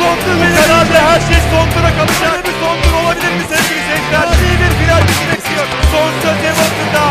benim. 0.00 0.56
Herhalde 0.62 0.98
her 1.10 1.20
şey 1.20 1.40
sondura 1.50 1.90
kalacak. 1.98 2.32
Böyle 2.32 2.44
bir 2.48 2.56
sondur 2.62 2.92
olabilir 3.02 3.32
mi 3.38 3.44
sevgili 3.50 3.82
seyirciler? 3.88 4.26
İyi 4.44 4.56
bir 4.62 4.72
final 4.80 5.02
bizi 5.08 5.24
bekliyor. 5.32 5.66
Son 5.92 6.10
söz 6.22 6.38
Hamilton'da. 6.46 7.04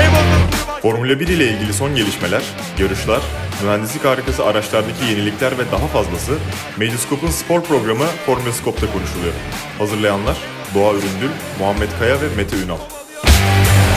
Hamilton 0.00 0.50
turu 0.50 0.60
Formula 0.82 1.20
1 1.20 1.28
ile 1.28 1.46
ilgili 1.52 1.72
son 1.72 1.96
gelişmeler, 1.96 2.42
yarışlar, 2.78 3.20
mühendislik 3.62 4.04
harikası 4.04 4.44
araçlardaki 4.44 5.04
yenilikler 5.04 5.58
ve 5.58 5.70
daha 5.72 5.86
fazlası 5.86 6.32
Medyascope'un 6.76 7.30
spor 7.30 7.62
programı 7.62 8.06
Formula 8.26 8.52
Scope'da 8.52 8.92
konuşuluyor. 8.92 9.34
Hazırlayanlar 9.78 10.36
Doğa 10.74 10.92
Üründül, 10.92 11.30
Muhammed 11.58 11.88
Kaya 11.98 12.20
ve 12.20 12.28
Mete 12.36 12.56
Ünal. 12.56 12.80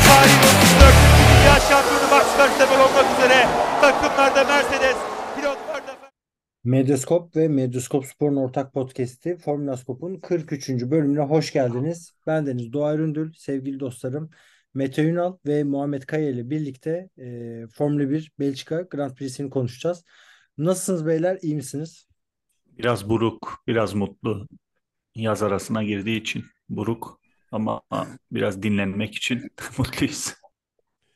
Tarihin 0.08 0.40
34. 0.40 0.94
Dünya 1.30 1.56
Şampiyonu 1.70 2.08
Max 2.12 2.26
Verstappen 2.40 2.80
olmak 2.80 3.06
üzere 3.18 3.48
takımlarda 3.82 4.44
Mercedes, 4.44 4.96
Medyaskop 6.64 7.36
ve 7.36 7.48
Medyaskop 7.48 8.06
Spor'un 8.06 8.36
ortak 8.36 8.74
podcast'i 8.74 9.38
Formula 9.38 9.78
Scope'un 9.78 10.16
43. 10.16 10.70
bölümüne 10.70 11.22
hoş 11.22 11.54
geldiniz. 11.54 12.14
Ben 12.28 12.46
Deniz 12.46 12.74
Doğa 12.74 12.94
Üründül, 12.94 13.34
sevgili 13.34 13.80
dostlarım 13.80 14.30
Mete 14.74 15.04
Ünal 15.04 15.38
ve 15.46 15.64
Muhammed 15.64 16.04
Kaya 16.04 16.30
ile 16.30 16.50
birlikte 16.50 17.10
e, 17.18 17.68
Formula 17.74 18.10
1 18.10 18.32
Belçika 18.40 18.82
Grand 18.82 19.16
Prix'sini 19.16 19.50
konuşacağız. 19.50 20.04
Nasılsınız 20.58 21.06
beyler, 21.06 21.40
iyi 21.42 21.56
misiniz? 21.56 22.08
Biraz 22.78 23.10
buruk, 23.10 23.64
biraz 23.68 23.94
mutlu. 23.94 24.48
Yaz 25.16 25.44
arasına 25.44 25.84
girdiği 25.84 26.22
için 26.22 26.44
buruk 26.70 27.20
ama 27.52 27.82
biraz 28.32 28.64
dinlenmek 28.64 29.16
için 29.16 29.52
mutluyuz. 29.78 30.34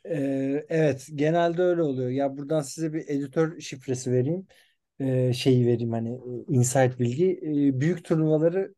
Ee, 0.05 0.65
evet, 0.69 1.07
genelde 1.15 1.61
öyle 1.61 1.81
oluyor. 1.81 2.09
Ya 2.09 2.37
buradan 2.37 2.61
size 2.61 2.93
bir 2.93 3.03
editör 3.07 3.59
şifresi 3.59 4.11
vereyim. 4.11 4.47
Ee, 4.99 5.33
şeyi 5.33 5.67
vereyim 5.67 5.91
hani 5.91 6.09
e, 6.49 6.53
insight 6.53 6.99
bilgi. 6.99 7.39
Ee, 7.43 7.79
büyük 7.81 8.05
turnuvaları 8.05 8.75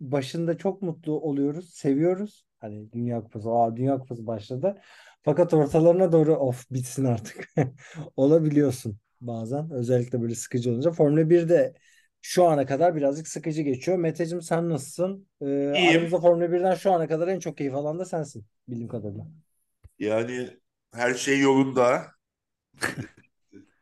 başında 0.00 0.58
çok 0.58 0.82
mutlu 0.82 1.20
oluyoruz, 1.20 1.70
seviyoruz. 1.74 2.46
Hani 2.60 2.92
Dünya 2.92 3.22
Kupası, 3.24 3.50
aa 3.50 3.76
Dünya 3.76 3.98
Kupası 3.98 4.26
başladı. 4.26 4.80
Fakat 5.22 5.54
ortalarına 5.54 6.12
doğru 6.12 6.36
of 6.36 6.70
bitsin 6.70 7.04
artık. 7.04 7.48
Olabiliyorsun 8.16 8.98
bazen. 9.20 9.70
Özellikle 9.70 10.22
böyle 10.22 10.34
sıkıcı 10.34 10.70
olunca. 10.72 10.90
Formula 10.92 11.30
1'de 11.30 11.74
şu 12.22 12.44
ana 12.44 12.66
kadar 12.66 12.96
birazcık 12.96 13.28
sıkıcı 13.28 13.62
geçiyor. 13.62 13.98
Meteciğim 13.98 14.42
sen 14.42 14.68
nasılsın? 14.70 15.28
Ee, 15.40 15.46
İyiyim. 15.72 15.80
aramızda 15.86 16.20
Formula 16.20 16.52
1'den 16.52 16.74
şu 16.74 16.92
ana 16.92 17.08
kadar 17.08 17.28
en 17.28 17.38
çok 17.40 17.56
keyif 17.56 17.74
alan 17.74 17.98
da 17.98 18.04
sensin 18.04 18.46
bildiğim 18.68 18.88
kadarıyla. 18.88 19.26
Yani 19.98 20.60
her 20.92 21.14
şey 21.14 21.40
yolunda. 21.40 22.12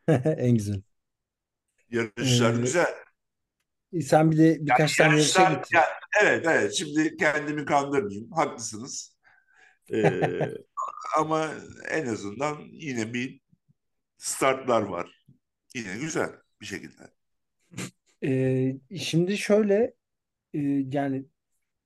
En 0.37 0.55
güzel. 0.55 0.81
Yarışlar 1.89 2.53
Ee, 2.53 2.61
güzel. 2.61 2.95
Sen 4.01 4.31
bir 4.31 4.37
de 4.37 4.57
birkaç 4.61 4.97
tane 4.97 5.13
yarışa 5.13 5.43
gittin. 5.53 5.77
ya- 5.77 5.99
evet 6.23 6.45
evet 6.47 6.73
şimdi 6.73 7.17
kendimi 7.17 7.65
kandırmayayım. 7.65 8.31
Haklısınız. 8.31 9.15
Ee, 9.93 10.31
ama 11.19 11.51
en 11.91 12.05
azından 12.07 12.57
yine 12.71 13.13
bir 13.13 13.41
startlar 14.17 14.81
var. 14.81 15.25
Yine 15.75 15.97
güzel 15.97 16.31
bir 16.61 16.65
şekilde. 16.65 17.11
Ee, 18.23 18.75
şimdi 18.99 19.37
şöyle 19.37 19.93
e, 20.53 20.59
yani 20.91 21.25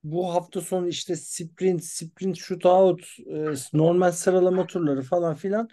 bu 0.03 0.33
hafta 0.35 0.61
sonu 0.61 0.87
işte 0.89 1.15
sprint, 1.15 1.85
sprint 1.85 2.37
shootout, 2.37 3.01
e, 3.27 3.53
normal 3.79 4.11
sıralama 4.11 4.67
turları 4.67 5.01
falan 5.01 5.35
filan 5.35 5.69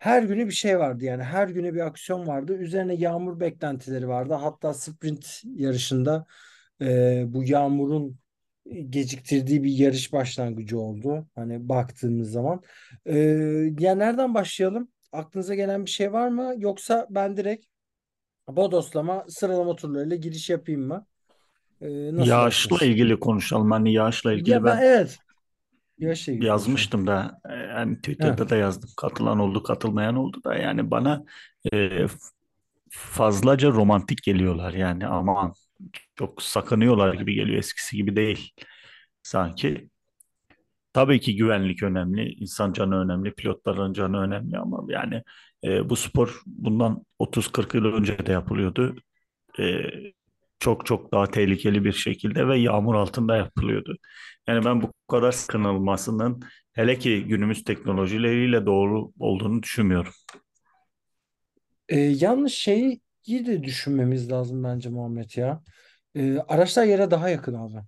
her 0.00 0.24
günü 0.24 0.46
bir 0.48 0.52
şey 0.52 0.80
vardı 0.80 1.04
yani 1.06 1.24
her 1.24 1.48
güne 1.48 1.74
bir 1.74 1.80
aksiyon 1.80 2.28
vardı. 2.28 2.54
Üzerine 2.58 2.94
yağmur 2.94 3.40
beklentileri 3.40 4.08
vardı. 4.08 4.34
Hatta 4.34 4.74
sprint 4.74 5.42
yarışında 5.56 6.26
e, 6.82 7.24
bu 7.28 7.44
yağmurun 7.44 8.18
geciktirdiği 8.90 9.64
bir 9.64 9.72
yarış 9.72 10.12
başlangıcı 10.12 10.80
oldu. 10.80 11.28
Hani 11.36 11.68
baktığımız 11.68 12.32
zaman. 12.32 12.62
E, 13.06 13.18
ya 13.80 13.94
nereden 13.94 14.34
başlayalım? 14.34 14.88
Aklınıza 15.12 15.54
gelen 15.56 15.86
bir 15.86 15.90
şey 15.90 16.12
var 16.12 16.28
mı? 16.28 16.54
Yoksa 16.58 17.08
ben 17.10 17.36
direkt 17.36 17.66
bodoslama 18.48 19.26
sıralama 19.28 19.76
turlarıyla 19.76 20.16
giriş 20.16 20.50
yapayım 20.50 20.82
mı? 20.88 21.06
E, 21.82 22.16
nasıl 22.16 22.36
Yağışla 22.36 22.76
dersiniz? 22.76 22.86
ilgili 22.86 23.20
konuşalım. 23.20 23.70
Hani 23.70 23.92
yağışla 23.92 24.32
ilgili 24.32 24.56
Ya 24.56 24.64
ben 24.64 24.76
ben 24.76 24.82
evet. 24.82 25.18
İlgili 26.32 26.46
konuşalım. 26.46 26.46
yazmıştım 26.46 27.06
da 27.06 27.40
e, 27.50 27.54
yani. 27.54 27.96
Twitter'da 27.96 28.48
da 28.48 28.56
yazdım. 28.56 28.90
Katılan 28.96 29.38
oldu, 29.38 29.62
katılmayan 29.62 30.16
oldu 30.16 30.44
da 30.44 30.54
yani 30.54 30.90
bana 30.90 31.24
e, 31.72 32.06
fazlaca 32.90 33.70
romantik 33.70 34.22
geliyorlar 34.22 34.74
yani 34.74 35.06
aman 35.06 35.54
çok 36.16 36.42
sakınıyorlar 36.42 37.14
gibi 37.14 37.34
geliyor 37.34 37.58
eskisi 37.58 37.96
gibi 37.96 38.16
değil 38.16 38.52
sanki. 39.22 39.90
Tabii 40.92 41.20
ki 41.20 41.36
güvenlik 41.36 41.82
önemli, 41.82 42.32
insan 42.34 42.72
canı 42.72 42.96
önemli, 43.04 43.34
pilotların 43.34 43.92
canı 43.92 44.18
önemli 44.20 44.58
ama 44.58 44.84
yani 44.88 45.22
e, 45.64 45.90
bu 45.90 45.96
spor 45.96 46.42
bundan 46.46 47.06
30-40 47.18 47.74
yıl 47.76 47.84
önce 47.84 48.26
de 48.26 48.32
yapılıyordu. 48.32 48.96
E, 49.60 49.64
çok 50.60 50.86
çok 50.86 51.12
daha 51.12 51.26
tehlikeli 51.26 51.84
bir 51.84 51.92
şekilde 51.92 52.48
ve 52.48 52.58
yağmur 52.58 52.94
altında 52.94 53.36
yapılıyordu. 53.36 53.96
Yani 54.48 54.64
ben 54.64 54.82
bu 54.82 54.92
kadar 55.08 55.32
sakınılmasının 55.32 56.42
hele 56.72 56.98
ki 56.98 57.24
günümüz 57.24 57.64
teknolojileriyle 57.64 58.66
doğru 58.66 59.12
olduğunu 59.18 59.62
düşünmüyorum. 59.62 60.12
E, 61.88 61.98
yalnız 62.00 62.52
şeyi 62.52 63.00
de 63.28 63.62
düşünmemiz 63.64 64.30
lazım 64.32 64.64
bence 64.64 64.88
Muhammed 64.90 65.30
ya. 65.36 65.62
E, 66.14 66.38
araçlar 66.38 66.84
yere 66.84 67.10
daha 67.10 67.28
yakın 67.28 67.54
abi. 67.54 67.86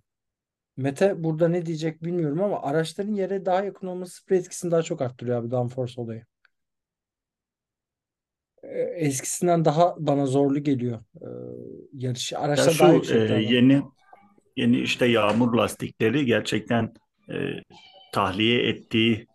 Mete 0.77 1.25
burada 1.25 1.49
ne 1.49 1.67
diyecek 1.67 2.05
bilmiyorum 2.05 2.43
ama 2.43 2.63
araçların 2.63 3.15
yere 3.15 3.47
daha 3.47 3.65
yakın 3.65 3.87
olması 3.87 4.17
sprey 4.17 4.39
etkisini 4.39 4.71
daha 4.71 4.83
çok 4.83 5.03
arttırıyor 5.03 5.41
abi 5.41 5.51
downforce 5.51 6.01
olayı. 6.01 6.27
E, 8.63 8.81
eskisinden 8.81 9.65
daha 9.65 9.95
bana 9.99 10.27
zorlu 10.27 10.63
geliyor 10.63 11.01
e, 11.21 11.29
yarış. 11.93 12.33
Ya 12.33 12.41
Araçlar 12.41 12.67
daha 12.67 12.75
şu 12.75 12.93
e, 12.93 12.95
yüksekti 12.95 13.35
abi. 13.35 13.55
yeni 13.55 13.83
yeni 14.57 14.81
işte 14.81 15.07
yağmur 15.07 15.55
lastikleri 15.55 16.27
gerçekten 16.27 16.95
e, 17.31 17.35
tahliye 18.13 18.69
ettiği 18.69 19.27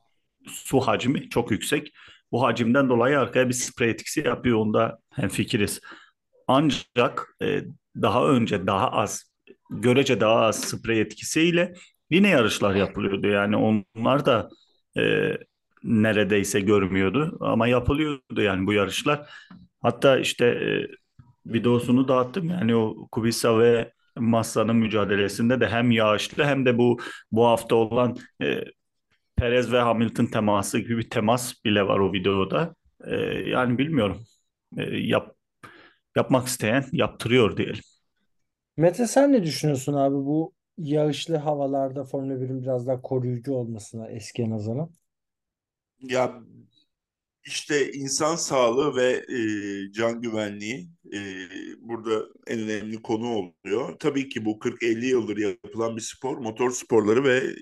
su 0.47 0.79
hacmi 0.79 1.29
çok 1.29 1.51
yüksek. 1.51 1.93
Bu 2.31 2.43
hacimden 2.43 2.89
dolayı 2.89 3.19
arkaya 3.19 3.47
bir 3.49 3.53
sprey 3.53 3.89
etkisi 3.89 4.19
yapıyor. 4.19 4.57
Onda 4.57 4.99
hemfikiriz. 5.13 5.81
Ancak 6.47 7.35
e, 7.41 7.61
daha 8.01 8.27
önce 8.27 8.67
daha 8.67 8.91
az, 8.91 9.31
görece 9.69 10.19
daha 10.19 10.35
az 10.35 10.59
sprey 10.61 11.01
etkisiyle 11.01 11.73
yine 12.09 12.29
yarışlar 12.29 12.75
yapılıyordu. 12.75 13.27
Yani 13.27 13.81
onlar 13.95 14.25
da 14.25 14.49
e, 14.97 15.31
neredeyse 15.87 16.59
görmüyordu 16.59 17.37
ama 17.41 17.67
yapılıyordu 17.67 18.41
yani 18.41 18.67
bu 18.67 18.73
yarışlar. 18.73 19.29
Hatta 19.81 20.19
işte 20.19 20.45
e, 20.45 20.87
videosunu 21.53 22.07
dağıttım. 22.07 22.49
Yani 22.49 22.75
o 22.75 23.07
Kubica 23.11 23.59
ve 23.59 23.93
Massa'nın 24.17 24.75
mücadelesinde 24.75 25.59
de 25.59 25.67
hem 25.69 25.91
yağışlı 25.91 26.43
hem 26.45 26.65
de 26.65 26.77
bu 26.77 26.97
bu 27.31 27.45
hafta 27.45 27.75
olan 27.75 28.17
e, 28.41 28.63
Perez 29.37 29.71
ve 29.71 29.79
Hamilton 29.79 30.25
teması 30.25 30.79
gibi 30.79 30.97
bir 30.97 31.09
temas 31.09 31.65
bile 31.65 31.87
var 31.87 31.99
o 31.99 32.13
videoda. 32.13 32.75
E, 33.05 33.15
yani 33.49 33.77
bilmiyorum. 33.77 34.23
E, 34.77 34.83
yap, 34.83 35.35
yapmak 36.15 36.47
isteyen 36.47 36.85
yaptırıyor 36.91 37.57
diyelim. 37.57 37.81
Mete 38.77 39.07
sen 39.07 39.31
ne 39.33 39.43
düşünüyorsun 39.43 39.93
abi 39.93 40.15
bu 40.15 40.53
yağışlı 40.77 41.35
havalarda 41.37 42.03
Formula 42.03 42.41
1'in 42.41 42.61
biraz 42.61 42.87
daha 42.87 43.01
koruyucu 43.01 43.53
olmasına 43.53 44.07
eskiye 44.07 44.49
nazaran? 44.49 44.89
Ya 45.99 46.43
işte 47.45 47.91
insan 47.91 48.35
sağlığı 48.35 48.95
ve 48.95 49.25
e, 49.89 49.91
can 49.91 50.21
güvenliği 50.21 50.89
e, 51.13 51.19
burada 51.79 52.25
en 52.47 52.59
önemli 52.59 53.01
konu 53.01 53.27
oluyor. 53.27 53.99
Tabii 53.99 54.29
ki 54.29 54.45
bu 54.45 54.59
40-50 54.59 55.05
yıldır 55.05 55.37
yapılan 55.37 55.95
bir 55.95 56.01
spor, 56.01 56.37
motor 56.37 56.71
sporları 56.71 57.23
ve 57.23 57.37
e, 57.37 57.53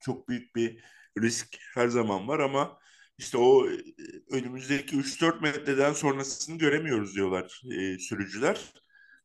çok 0.00 0.28
büyük 0.28 0.56
bir 0.56 0.84
risk 1.18 1.56
her 1.74 1.88
zaman 1.88 2.28
var 2.28 2.38
ama 2.40 2.78
işte 3.18 3.38
o 3.38 3.70
e, 3.70 3.76
önümüzdeki 4.30 4.96
3-4 4.96 5.40
metreden 5.42 5.92
sonrasını 5.92 6.58
göremiyoruz 6.58 7.14
diyorlar 7.14 7.62
e, 7.80 7.98
sürücüler. 7.98 8.72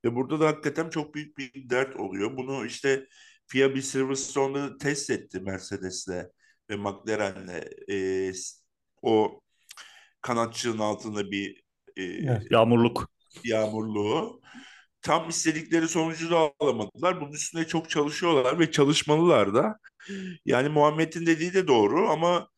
Ve 0.05 0.15
burada 0.15 0.39
da 0.39 0.47
hakikaten 0.47 0.89
çok 0.89 1.15
büyük 1.15 1.37
bir 1.37 1.69
dert 1.69 1.95
oluyor. 1.95 2.37
Bunu 2.37 2.65
işte 2.65 3.07
FIA 3.47 3.75
bir 3.75 3.81
Silverstone'da 3.81 4.77
test 4.77 5.09
etti 5.09 5.39
Mercedes'le 5.39 6.09
ve 6.69 6.75
McLaren'le. 6.75 7.63
E, 7.91 8.31
o 9.01 9.41
kanatçığın 10.21 10.79
altında 10.79 11.31
bir 11.31 11.63
e, 11.97 12.03
Evet. 12.03 12.51
Yağmurluk. 12.51 13.09
yağmurluğu. 13.43 14.41
Tam 15.01 15.29
istedikleri 15.29 15.87
sonucu 15.87 16.31
da 16.31 16.53
alamadılar. 16.59 17.21
Bunun 17.21 17.31
üstüne 17.31 17.67
çok 17.67 17.89
çalışıyorlar 17.89 18.59
ve 18.59 18.71
çalışmalılar 18.71 19.53
da. 19.53 19.79
Yani 20.45 20.69
Muhammed'in 20.69 21.25
dediği 21.25 21.53
de 21.53 21.67
doğru 21.67 22.09
ama 22.09 22.49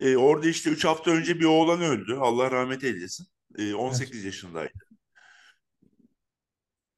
e, 0.00 0.16
orada 0.16 0.48
işte 0.48 0.70
3 0.70 0.84
hafta 0.84 1.10
önce 1.10 1.40
bir 1.40 1.44
oğlan 1.44 1.80
öldü. 1.82 2.14
Allah 2.20 2.50
rahmet 2.50 2.84
eylesin. 2.84 3.26
E, 3.58 3.74
18 3.74 4.24
yaşındaydı. 4.24 4.72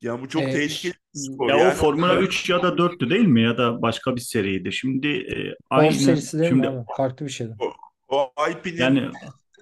Yani 0.04 0.22
bu 0.22 0.28
çok 0.28 0.42
E, 0.42 0.50
tehlikeli 0.50 0.92
bir 1.14 1.18
spor. 1.18 1.48
Ya 1.48 1.56
o 1.56 1.58
Yani 1.58 1.74
Formula 1.74 2.16
3 2.16 2.50
ya 2.50 2.62
da 2.62 2.78
4'tü 2.78 3.10
değil 3.10 3.26
mi? 3.26 3.42
Ya 3.42 3.58
da 3.58 3.82
başka 3.82 4.16
bir 4.16 4.20
seriydi. 4.20 4.72
Şimdi 4.72 5.08
e, 5.08 5.54
aynı 5.70 5.92
serisi 5.92 6.38
değil 6.38 6.52
mi 6.52 6.54
şimdi 6.56 6.68
abi? 6.68 6.84
Farklı 6.96 7.26
bir 7.26 7.30
şeydi. 7.30 7.54
o, 7.58 7.72
o 8.08 8.32
Alpine'in 8.36 8.80
yani 8.80 9.10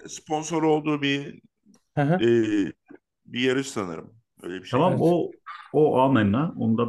sponsor 0.06 0.62
olduğu 0.62 1.02
bir 1.02 1.40
Hı 1.96 2.02
hı. 2.02 2.14
e, 2.14 2.72
bir 3.26 3.40
yarış 3.40 3.66
sanırım. 3.66 4.14
Öyle 4.42 4.54
bir 4.62 4.64
şey. 4.64 4.70
tamam 4.70 4.92
Evet. 4.92 5.02
o 5.04 5.30
o 5.72 5.98
amenna. 5.98 6.54
Onda 6.58 6.88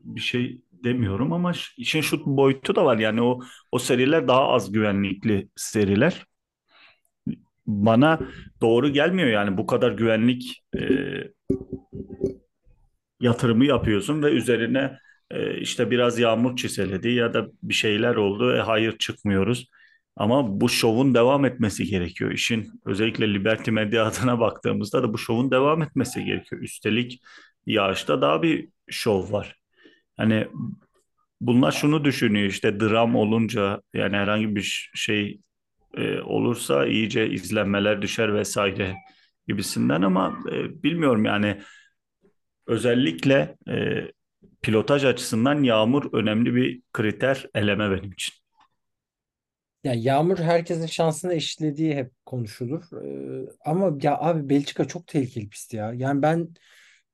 bir 0.00 0.20
şey 0.20 0.60
demiyorum 0.84 1.32
ama 1.32 1.52
işin 1.76 2.00
şu 2.00 2.20
boyutu 2.26 2.76
da 2.76 2.84
var. 2.84 2.98
Yani 2.98 3.22
o 3.22 3.40
o 3.72 3.78
seriler 3.78 4.28
daha 4.28 4.48
az 4.48 4.72
güvenlikli 4.72 5.48
seriler. 5.56 6.26
Bana 7.66 8.20
doğru 8.60 8.88
gelmiyor 8.88 9.28
yani 9.28 9.56
bu 9.58 9.66
kadar 9.66 9.92
güvenlik 9.92 10.64
e, 10.76 10.80
yatırımı 13.20 13.64
yapıyorsun 13.64 14.22
ve 14.22 14.30
üzerine 14.30 14.98
e, 15.30 15.60
işte 15.60 15.90
biraz 15.90 16.18
yağmur 16.18 16.56
çiseledi 16.56 17.08
ya 17.08 17.34
da 17.34 17.46
bir 17.62 17.74
şeyler 17.74 18.14
oldu. 18.14 18.56
E, 18.56 18.60
hayır 18.60 18.98
çıkmıyoruz. 18.98 19.68
Ama 20.16 20.60
bu 20.60 20.68
şovun 20.68 21.14
devam 21.14 21.44
etmesi 21.44 21.84
gerekiyor. 21.84 22.30
İşin 22.32 22.70
özellikle 22.86 23.34
Liberty 23.34 23.70
Media 23.70 24.06
adına 24.06 24.40
baktığımızda 24.40 25.02
da 25.02 25.12
bu 25.12 25.18
şovun 25.18 25.50
devam 25.50 25.82
etmesi 25.82 26.24
gerekiyor. 26.24 26.62
Üstelik 26.62 27.20
yağışta 27.66 28.20
daha 28.22 28.42
bir 28.42 28.68
şov 28.90 29.32
var. 29.32 29.56
Hani 30.16 30.48
bunlar 31.40 31.72
şunu 31.72 32.04
düşünüyor 32.04 32.46
işte 32.46 32.80
dram 32.80 33.16
olunca 33.16 33.82
yani 33.94 34.16
herhangi 34.16 34.56
bir 34.56 34.90
şey 34.94 35.40
e, 35.96 36.20
olursa 36.20 36.86
iyice 36.86 37.30
izlenmeler 37.30 38.02
düşer 38.02 38.34
vesaire 38.34 38.94
gibisinden 39.48 40.02
ama 40.02 40.38
e, 40.52 40.82
bilmiyorum 40.82 41.24
yani 41.24 41.58
Özellikle 42.68 43.56
e, 43.70 44.02
pilotaj 44.62 45.04
açısından 45.06 45.64
yağmur 45.64 46.14
önemli 46.14 46.56
bir 46.56 46.82
kriter 46.94 47.46
eleme 47.54 47.90
benim 47.92 48.12
için. 48.12 48.34
Ya 49.84 49.94
yağmur 49.94 50.38
herkesin 50.38 50.86
şansını 50.86 51.34
eşitlediği 51.34 51.94
hep 51.94 52.12
konuşulur. 52.26 52.82
Ee, 53.46 53.50
ama 53.64 53.98
ya 54.02 54.18
abi 54.18 54.48
Belçika 54.48 54.84
çok 54.88 55.06
tehlikeli 55.06 55.48
pist 55.48 55.74
ya. 55.74 55.92
Yani 55.92 56.22
ben 56.22 56.48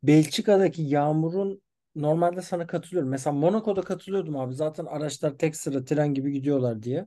Belçika'daki 0.03 0.83
yağmurun 0.83 1.63
normalde 1.97 2.43
sana 2.43 2.67
katılıyorum. 2.67 3.11
Mesela 3.11 3.35
Monaco'da 3.37 3.83
katılıyordum 3.83 4.37
abi. 4.37 4.55
Zaten 4.55 4.85
araçlar 4.87 5.39
tek 5.39 5.57
sıra 5.57 5.85
tren 5.85 6.15
gibi 6.15 6.33
gidiyorlar 6.33 6.83
diye. 6.83 7.07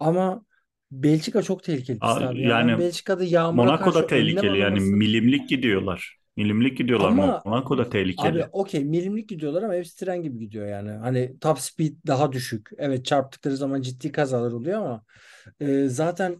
Ama 0.00 0.46
Belçika 0.92 1.42
çok 1.42 1.64
tehlikeli 1.64 2.02
pist 2.02 2.22
abi 2.22 2.44
ya. 2.44 2.60
Ben 2.60 2.78
Yani 2.78 2.78
Belçika'da 2.78 3.24
yağmura 3.24 3.72
Monaco'da 3.72 4.06
tehlikeli 4.06 4.56
yani 4.56 4.80
milimlik 4.80 5.48
gidiyorlar. 5.48 6.18
Milimlik 6.36 6.78
gidiyorlar 6.78 7.08
ama 7.08 7.42
Monaco'da 7.44 7.82
Abi 7.82 7.90
tehlikeli. 7.90 8.46
okey 8.52 8.84
milimlik 8.84 9.28
gidiyorlar 9.28 9.62
ama 9.62 9.74
hepsi 9.74 9.96
tren 9.96 10.22
gibi 10.22 10.38
gidiyor 10.38 10.66
yani. 10.66 10.90
Hani 10.90 11.38
top 11.40 11.58
speed 11.58 11.92
daha 12.06 12.32
düşük. 12.32 12.70
Evet 12.78 13.04
çarptıkları 13.06 13.56
zaman 13.56 13.82
ciddi 13.82 14.12
kazalar 14.12 14.52
oluyor 14.52 14.78
ama 14.78 15.04
e, 15.60 15.88
zaten 15.88 16.36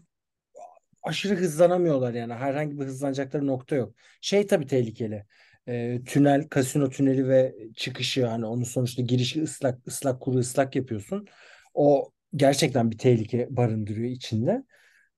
aşırı 1.03 1.35
hızlanamıyorlar 1.35 2.13
yani. 2.13 2.33
Herhangi 2.33 2.79
bir 2.79 2.85
hızlanacakları 2.85 3.47
nokta 3.47 3.75
yok. 3.75 3.93
Şey 4.21 4.47
tabii 4.47 4.67
tehlikeli. 4.67 5.25
E, 5.67 6.01
tünel, 6.05 6.47
kasino 6.49 6.89
tüneli 6.89 7.27
ve 7.27 7.55
çıkışı 7.75 8.25
hani 8.27 8.45
onun 8.45 8.63
sonuçta 8.63 9.01
girişi 9.01 9.43
ıslak, 9.43 9.87
ıslak 9.87 10.21
kuru 10.21 10.37
ıslak 10.37 10.75
yapıyorsun. 10.75 11.27
O 11.73 12.11
gerçekten 12.35 12.91
bir 12.91 12.97
tehlike 12.97 13.47
barındırıyor 13.49 14.09
içinde. 14.09 14.63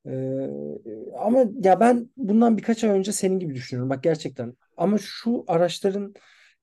Ee, 0.08 0.50
ama 1.20 1.46
ya 1.64 1.80
ben 1.80 2.10
bundan 2.18 2.58
birkaç 2.58 2.84
ay 2.84 2.90
önce 2.90 3.12
senin 3.12 3.40
gibi 3.40 3.56
düşünüyorum. 3.56 3.90
Bak 3.90 4.04
gerçekten. 4.04 4.54
Ama 4.78 4.98
şu 4.98 5.44
araçların 5.48 6.14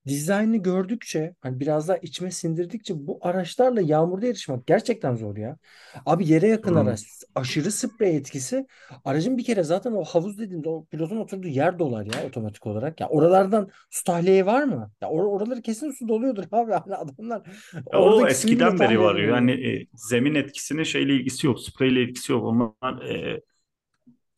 dizaynını 0.07 0.57
gördükçe 0.57 1.35
hani 1.41 1.59
biraz 1.59 1.87
daha 1.87 1.97
içime 1.97 2.31
sindirdikçe 2.31 2.93
bu 3.07 3.19
araçlarla 3.21 3.81
yağmurda 3.81 4.25
yarışmak 4.25 4.67
gerçekten 4.67 5.15
zor 5.15 5.37
ya. 5.37 5.57
Abi 6.05 6.27
yere 6.29 6.47
yakın 6.47 6.73
Sorun. 6.73 6.75
araç, 6.75 7.03
aşırı 7.35 7.71
sprey 7.71 8.17
etkisi. 8.17 8.67
Aracın 9.05 9.37
bir 9.37 9.43
kere 9.45 9.63
zaten 9.63 9.91
o 9.91 10.03
havuz 10.03 10.37
dediğimde 10.39 10.69
o 10.69 10.85
pilotun 10.85 11.17
oturduğu 11.17 11.47
yer 11.47 11.79
dolar 11.79 12.05
ya 12.05 12.23
otomatik 12.23 12.67
olarak. 12.67 12.99
Ya 13.01 13.07
oralardan 13.09 13.69
su 13.89 14.03
tahliye 14.03 14.45
var 14.45 14.63
mı? 14.63 14.91
Ya 15.01 15.09
or 15.09 15.23
oraları 15.25 15.61
kesin 15.61 15.91
su 15.91 16.07
doluyordur 16.07 16.43
abi. 16.51 16.71
Hani 16.85 16.95
adamlar 16.95 17.41
Ya 17.93 17.99
o 17.99 18.27
eskiden 18.27 18.79
beri 18.79 18.99
var 18.99 19.15
edemiyor. 19.15 19.37
yani 19.37 19.51
e, 19.51 19.87
zemin 19.93 20.35
etkisinin 20.35 20.83
şeyle 20.83 21.13
ilgisi 21.15 21.47
yok, 21.47 21.59
spreyle 21.61 22.01
ilgisi 22.03 22.31
yok. 22.31 22.43
Onlar 22.43 23.01
e, 23.09 23.41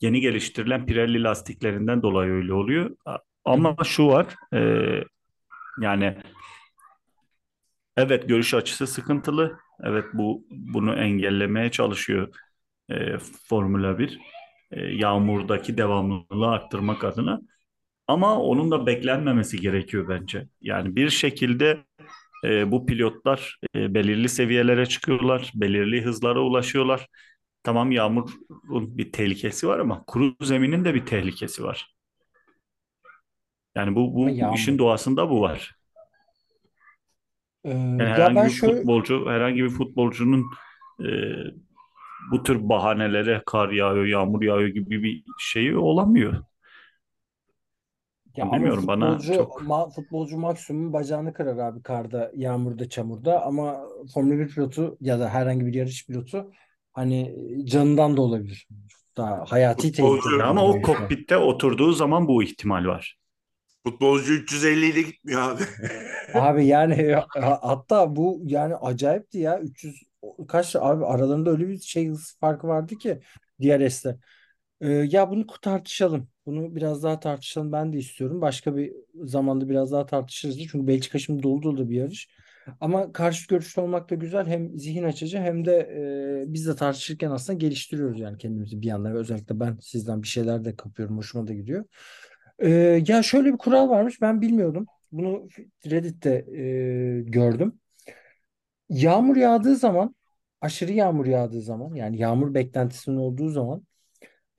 yeni 0.01 0.21
geliştirilen 0.21 0.85
Pirelli 0.85 1.23
lastiklerinden 1.23 2.01
dolayı 2.01 2.31
öyle 2.33 2.53
oluyor. 2.53 2.97
Ama 3.47 3.75
şu 3.85 4.07
var 4.07 4.35
e, 4.53 4.59
yani 5.81 6.15
Evet 7.97 8.29
görüş 8.29 8.53
açısı 8.53 8.87
sıkıntılı. 8.87 9.57
Evet 9.83 10.05
bu 10.13 10.45
bunu 10.51 10.95
engellemeye 10.95 11.71
çalışıyor 11.71 12.29
e, 12.89 13.17
Formula 13.49 13.99
1. 13.99 14.19
E, 14.71 14.81
yağmurdaki 14.81 15.77
devamlılığı 15.77 16.47
arttırmak 16.47 17.03
adına. 17.03 17.41
Ama 18.07 18.41
onun 18.41 18.71
da 18.71 18.87
beklenmemesi 18.87 19.61
gerekiyor 19.61 20.09
bence. 20.09 20.47
Yani 20.61 20.95
bir 20.95 21.09
şekilde 21.09 21.79
e, 22.45 22.71
bu 22.71 22.85
pilotlar 22.85 23.59
e, 23.75 23.95
belirli 23.95 24.29
seviyelere 24.29 24.85
çıkıyorlar, 24.85 25.51
belirli 25.55 26.03
hızlara 26.05 26.41
ulaşıyorlar. 26.41 27.07
Tamam 27.63 27.91
yağmurun 27.91 28.97
bir 28.99 29.13
tehlikesi 29.13 29.67
var 29.69 29.79
ama 29.79 30.03
kuru 30.07 30.35
zeminin 30.41 30.85
de 30.85 30.95
bir 30.95 31.07
tehlikesi 31.07 31.63
var. 31.63 31.96
Yani 33.77 33.95
bu, 33.95 34.15
bu, 34.15 34.27
bu 34.39 34.53
işin 34.55 34.77
doğasında 34.77 35.29
bu 35.29 35.41
var. 35.41 35.75
Ee, 37.65 37.69
Yani 37.69 38.01
ya 38.01 38.09
herhangi 38.09 38.35
ben 38.35 38.47
bir 38.47 38.49
şöyle 38.49 38.75
futbolcu, 38.75 39.25
herhangi 39.29 39.63
bir 39.63 39.69
futbolcunun 39.69 40.45
e, 40.99 41.07
bu 42.31 42.43
tür 42.43 42.69
bahanelere 42.69 43.41
kar 43.45 43.69
yağıyor, 43.69 44.05
yağmur 44.05 44.41
yağıyor 44.41 44.69
gibi 44.69 45.03
bir 45.03 45.23
şeyi 45.39 45.77
olamıyor. 45.77 46.33
Ya 48.37 48.51
bilmiyorum 48.51 48.87
bana 48.87 49.17
futbolcu 49.17 49.33
çok 49.33 49.61
ma, 49.61 49.89
futbolcu 49.89 50.37
maksimum 50.37 50.93
bacağını 50.93 51.33
kırar 51.33 51.57
abi 51.57 51.83
karda, 51.83 52.31
yağmurda, 52.35 52.89
çamurda 52.89 53.45
ama 53.45 53.77
Formula 54.13 54.39
1 54.39 54.47
pilotu 54.47 54.97
ya 55.01 55.19
da 55.19 55.29
herhangi 55.29 55.65
bir 55.65 55.73
yarış 55.73 56.05
pilotu 56.07 56.51
hani 56.93 57.35
canından 57.65 58.17
da 58.17 58.21
olabilir. 58.21 58.67
Daha 59.17 59.45
hayati 59.51 59.91
tehlikeli 59.91 60.43
ama 60.43 60.65
o 60.65 60.81
kokpitte 60.81 61.37
oturduğu 61.37 61.91
zaman 61.93 62.27
bu 62.27 62.43
ihtimal 62.43 62.85
var. 62.85 63.17
Futbolcu 63.91 64.33
350 64.33 64.85
ile 64.85 65.01
gitmiyor 65.01 65.41
abi. 65.41 65.63
Abi 66.33 66.65
yani 66.67 67.11
ha- 67.13 67.59
hatta 67.61 68.15
bu 68.15 68.41
yani 68.45 68.75
acayipti 68.75 69.37
ya 69.39 69.59
300 69.59 70.03
kaç 70.47 70.75
abi 70.75 71.05
aralarında 71.05 71.49
öyle 71.51 71.67
bir 71.67 71.79
şey 71.79 72.07
hız 72.09 72.37
farkı 72.39 72.67
vardı 72.67 72.95
ki 72.97 73.19
DRS'te. 73.61 74.17
Ee, 74.81 74.89
ya 74.91 75.29
bunu 75.31 75.47
tartışalım. 75.61 76.29
Bunu 76.45 76.75
biraz 76.75 77.03
daha 77.03 77.19
tartışalım. 77.19 77.71
Ben 77.71 77.93
de 77.93 77.97
istiyorum. 77.97 78.41
Başka 78.41 78.75
bir 78.77 78.93
zamanda 79.15 79.69
biraz 79.69 79.91
daha 79.91 80.05
tartışırız. 80.05 80.57
Çünkü 80.59 80.87
Belçika 80.87 81.19
şimdi 81.19 81.43
dolu 81.43 81.63
dolu 81.63 81.89
bir 81.89 81.95
yarış. 81.97 82.27
Ama 82.81 83.11
karşı 83.11 83.47
görüşlü 83.47 83.81
olmak 83.81 84.09
da 84.09 84.15
güzel. 84.15 84.47
Hem 84.47 84.79
zihin 84.79 85.03
açıcı 85.03 85.37
hem 85.37 85.65
de 85.65 85.73
e, 86.47 86.53
biz 86.53 86.67
de 86.67 86.75
tartışırken 86.75 87.31
aslında 87.31 87.59
geliştiriyoruz 87.59 88.19
yani 88.19 88.37
kendimizi 88.37 88.81
bir 88.81 88.87
yandan. 88.87 89.15
Özellikle 89.15 89.59
ben 89.59 89.77
sizden 89.81 90.23
bir 90.23 90.27
şeyler 90.27 90.65
de 90.65 90.75
kapıyorum. 90.75 91.17
Hoşuma 91.17 91.47
da 91.47 91.53
gidiyor. 91.53 91.85
Ee, 92.59 92.69
ya 93.07 93.23
şöyle 93.23 93.53
bir 93.53 93.57
kural 93.57 93.89
varmış. 93.89 94.21
Ben 94.21 94.41
bilmiyordum. 94.41 94.85
Bunu 95.11 95.47
Reddit'te 95.85 96.45
e, 96.57 97.21
gördüm. 97.21 97.79
Yağmur 98.89 99.35
yağdığı 99.35 99.75
zaman, 99.75 100.15
aşırı 100.61 100.91
yağmur 100.91 101.25
yağdığı 101.25 101.61
zaman, 101.61 101.95
yani 101.95 102.19
yağmur 102.19 102.53
beklentisinin 102.53 103.17
olduğu 103.17 103.49
zaman 103.49 103.83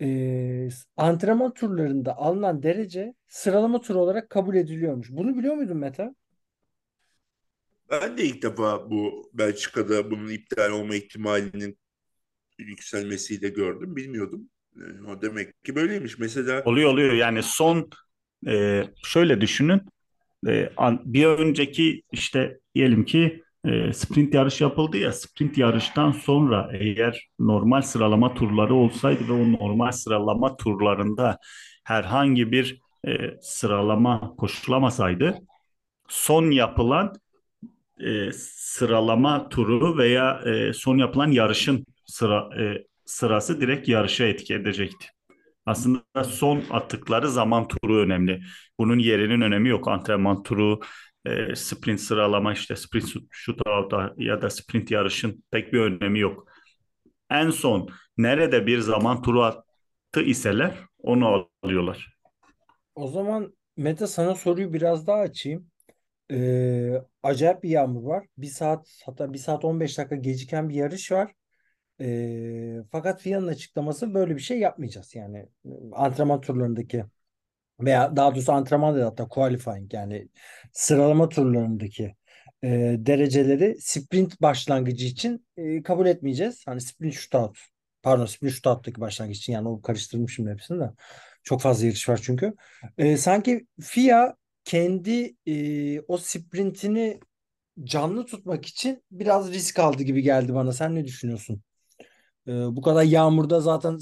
e, 0.00 0.68
antrenman 0.96 1.54
turlarında 1.54 2.16
alınan 2.16 2.62
derece 2.62 3.14
sıralama 3.28 3.80
turu 3.80 3.98
olarak 3.98 4.30
kabul 4.30 4.54
ediliyormuş. 4.54 5.10
Bunu 5.10 5.38
biliyor 5.38 5.54
muydun 5.54 5.76
Mete? 5.76 6.14
Ben 7.90 8.18
de 8.18 8.24
ilk 8.24 8.42
defa 8.42 8.90
bu 8.90 9.30
Belçika'da 9.34 10.10
bunun 10.10 10.28
iptal 10.28 10.70
olma 10.70 10.94
ihtimalinin 10.94 11.78
yükselmesiyle 12.58 13.48
gördüm. 13.48 13.96
Bilmiyordum. 13.96 14.50
O 15.08 15.22
demek 15.22 15.64
ki 15.64 15.74
böyleymiş. 15.74 16.18
Mesela 16.18 16.62
Oluyor 16.64 16.90
oluyor. 16.90 17.12
Yani 17.12 17.42
son 17.42 17.90
e, 18.46 18.84
şöyle 19.04 19.40
düşünün. 19.40 19.80
E, 20.46 20.70
an- 20.76 21.02
bir 21.04 21.26
önceki 21.26 22.02
işte 22.12 22.58
diyelim 22.74 23.04
ki 23.04 23.42
e, 23.64 23.92
sprint 23.92 24.34
yarış 24.34 24.60
yapıldı 24.60 24.96
ya. 24.96 25.12
Sprint 25.12 25.58
yarıştan 25.58 26.12
sonra 26.12 26.70
eğer 26.74 27.28
normal 27.38 27.82
sıralama 27.82 28.34
turları 28.34 28.74
olsaydı 28.74 29.28
ve 29.28 29.32
o 29.32 29.52
normal 29.52 29.92
sıralama 29.92 30.56
turlarında 30.56 31.38
herhangi 31.84 32.52
bir 32.52 32.80
e, 33.06 33.10
sıralama 33.42 34.34
koşulamasaydı 34.36 35.38
son 36.08 36.50
yapılan 36.50 37.14
e, 38.00 38.32
sıralama 38.32 39.48
turu 39.48 39.98
veya 39.98 40.40
e, 40.46 40.72
son 40.72 40.98
yapılan 40.98 41.30
yarışın 41.30 41.86
sıra 42.06 42.50
e, 42.62 42.84
sırası 43.08 43.60
direkt 43.60 43.88
yarışa 43.88 44.24
etki 44.24 44.54
edecekti. 44.54 45.06
Aslında 45.66 46.24
son 46.24 46.62
attıkları 46.70 47.28
zaman 47.30 47.68
turu 47.68 47.98
önemli. 47.98 48.40
Bunun 48.78 48.98
yerinin 48.98 49.40
önemi 49.40 49.68
yok. 49.68 49.88
Antrenman 49.88 50.42
turu, 50.42 50.80
e, 51.24 51.54
sprint 51.56 52.00
sıralama 52.00 52.52
işte 52.52 52.76
sprint 52.76 53.06
shootout 53.30 53.92
ya 54.16 54.42
da 54.42 54.50
sprint 54.50 54.90
yarışın 54.90 55.44
pek 55.50 55.72
bir 55.72 55.80
önemi 55.80 56.20
yok. 56.20 56.48
En 57.30 57.50
son 57.50 57.88
nerede 58.16 58.66
bir 58.66 58.78
zaman 58.78 59.22
turu 59.22 59.42
attı 59.42 60.22
iseler 60.24 60.74
onu 60.98 61.48
alıyorlar. 61.62 62.18
O 62.94 63.08
zaman 63.08 63.54
Mete 63.76 64.06
sana 64.06 64.34
soruyu 64.34 64.72
biraz 64.72 65.06
daha 65.06 65.18
açayım. 65.18 65.70
Ee, 66.32 67.02
acayip 67.22 67.62
bir 67.62 67.70
yağmur 67.70 68.02
var. 68.02 68.26
Bir 68.38 68.46
saat 68.46 69.00
hatta 69.06 69.32
bir 69.32 69.38
saat 69.38 69.64
15 69.64 69.98
dakika 69.98 70.16
geciken 70.16 70.68
bir 70.68 70.74
yarış 70.74 71.12
var. 71.12 71.32
Ee, 72.00 72.76
fakat 72.92 73.22
FIA'nın 73.22 73.46
açıklaması 73.48 74.14
böyle 74.14 74.36
bir 74.36 74.40
şey 74.40 74.58
yapmayacağız. 74.58 75.14
Yani 75.14 75.46
antrenman 75.92 76.40
turlarındaki 76.40 77.04
veya 77.80 78.16
daha 78.16 78.34
doğrusu 78.34 78.52
antrenman 78.52 78.94
değil 78.94 79.04
hatta 79.06 79.28
qualifying 79.28 79.94
yani 79.94 80.28
sıralama 80.72 81.28
turlarındaki 81.28 82.14
e, 82.64 82.68
dereceleri 82.98 83.76
sprint 83.80 84.40
başlangıcı 84.42 85.06
için 85.06 85.46
e, 85.56 85.82
kabul 85.82 86.06
etmeyeceğiz. 86.06 86.62
Hani 86.66 86.80
sprint 86.80 87.14
shootout 87.14 87.58
pardon 88.02 88.26
sprint 88.26 88.52
shootout'taki 88.54 89.00
başlangıç 89.00 89.36
için 89.38 89.52
yani 89.52 89.68
o 89.68 89.82
karıştırdım 89.82 90.28
şimdi 90.28 90.50
hepsini 90.50 90.80
de. 90.80 90.90
Çok 91.42 91.60
fazla 91.62 91.86
yarış 91.86 92.08
var 92.08 92.20
çünkü. 92.22 92.54
E, 92.98 93.16
sanki 93.16 93.66
FIA 93.80 94.36
kendi 94.64 95.36
e, 95.46 96.00
o 96.00 96.16
sprintini 96.18 97.20
canlı 97.84 98.26
tutmak 98.26 98.66
için 98.66 99.04
biraz 99.10 99.52
risk 99.52 99.78
aldı 99.78 100.02
gibi 100.02 100.22
geldi 100.22 100.54
bana. 100.54 100.72
Sen 100.72 100.94
ne 100.94 101.04
düşünüyorsun? 101.04 101.62
E, 102.48 102.52
bu 102.52 102.82
kadar 102.82 103.02
yağmurda 103.02 103.60
zaten 103.60 103.98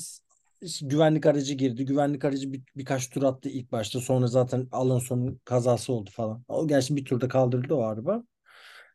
güvenlik 0.83 1.26
aracı 1.26 1.55
girdi. 1.55 1.85
Güvenlik 1.85 2.25
aracı 2.25 2.53
bir, 2.53 2.62
birkaç 2.76 3.11
tur 3.11 3.23
attı 3.23 3.49
ilk 3.49 3.73
başta. 3.73 4.00
Sonra 4.00 4.26
zaten 4.26 4.69
Alonso'nun 4.73 5.41
kazası 5.45 5.93
oldu 5.93 6.11
falan. 6.12 6.45
O 6.49 6.69
gerçi 6.69 6.97
bir 6.97 7.05
turda 7.05 7.29
kaldırıldı 7.29 7.75
o 7.75 7.83
araba. 7.83 8.23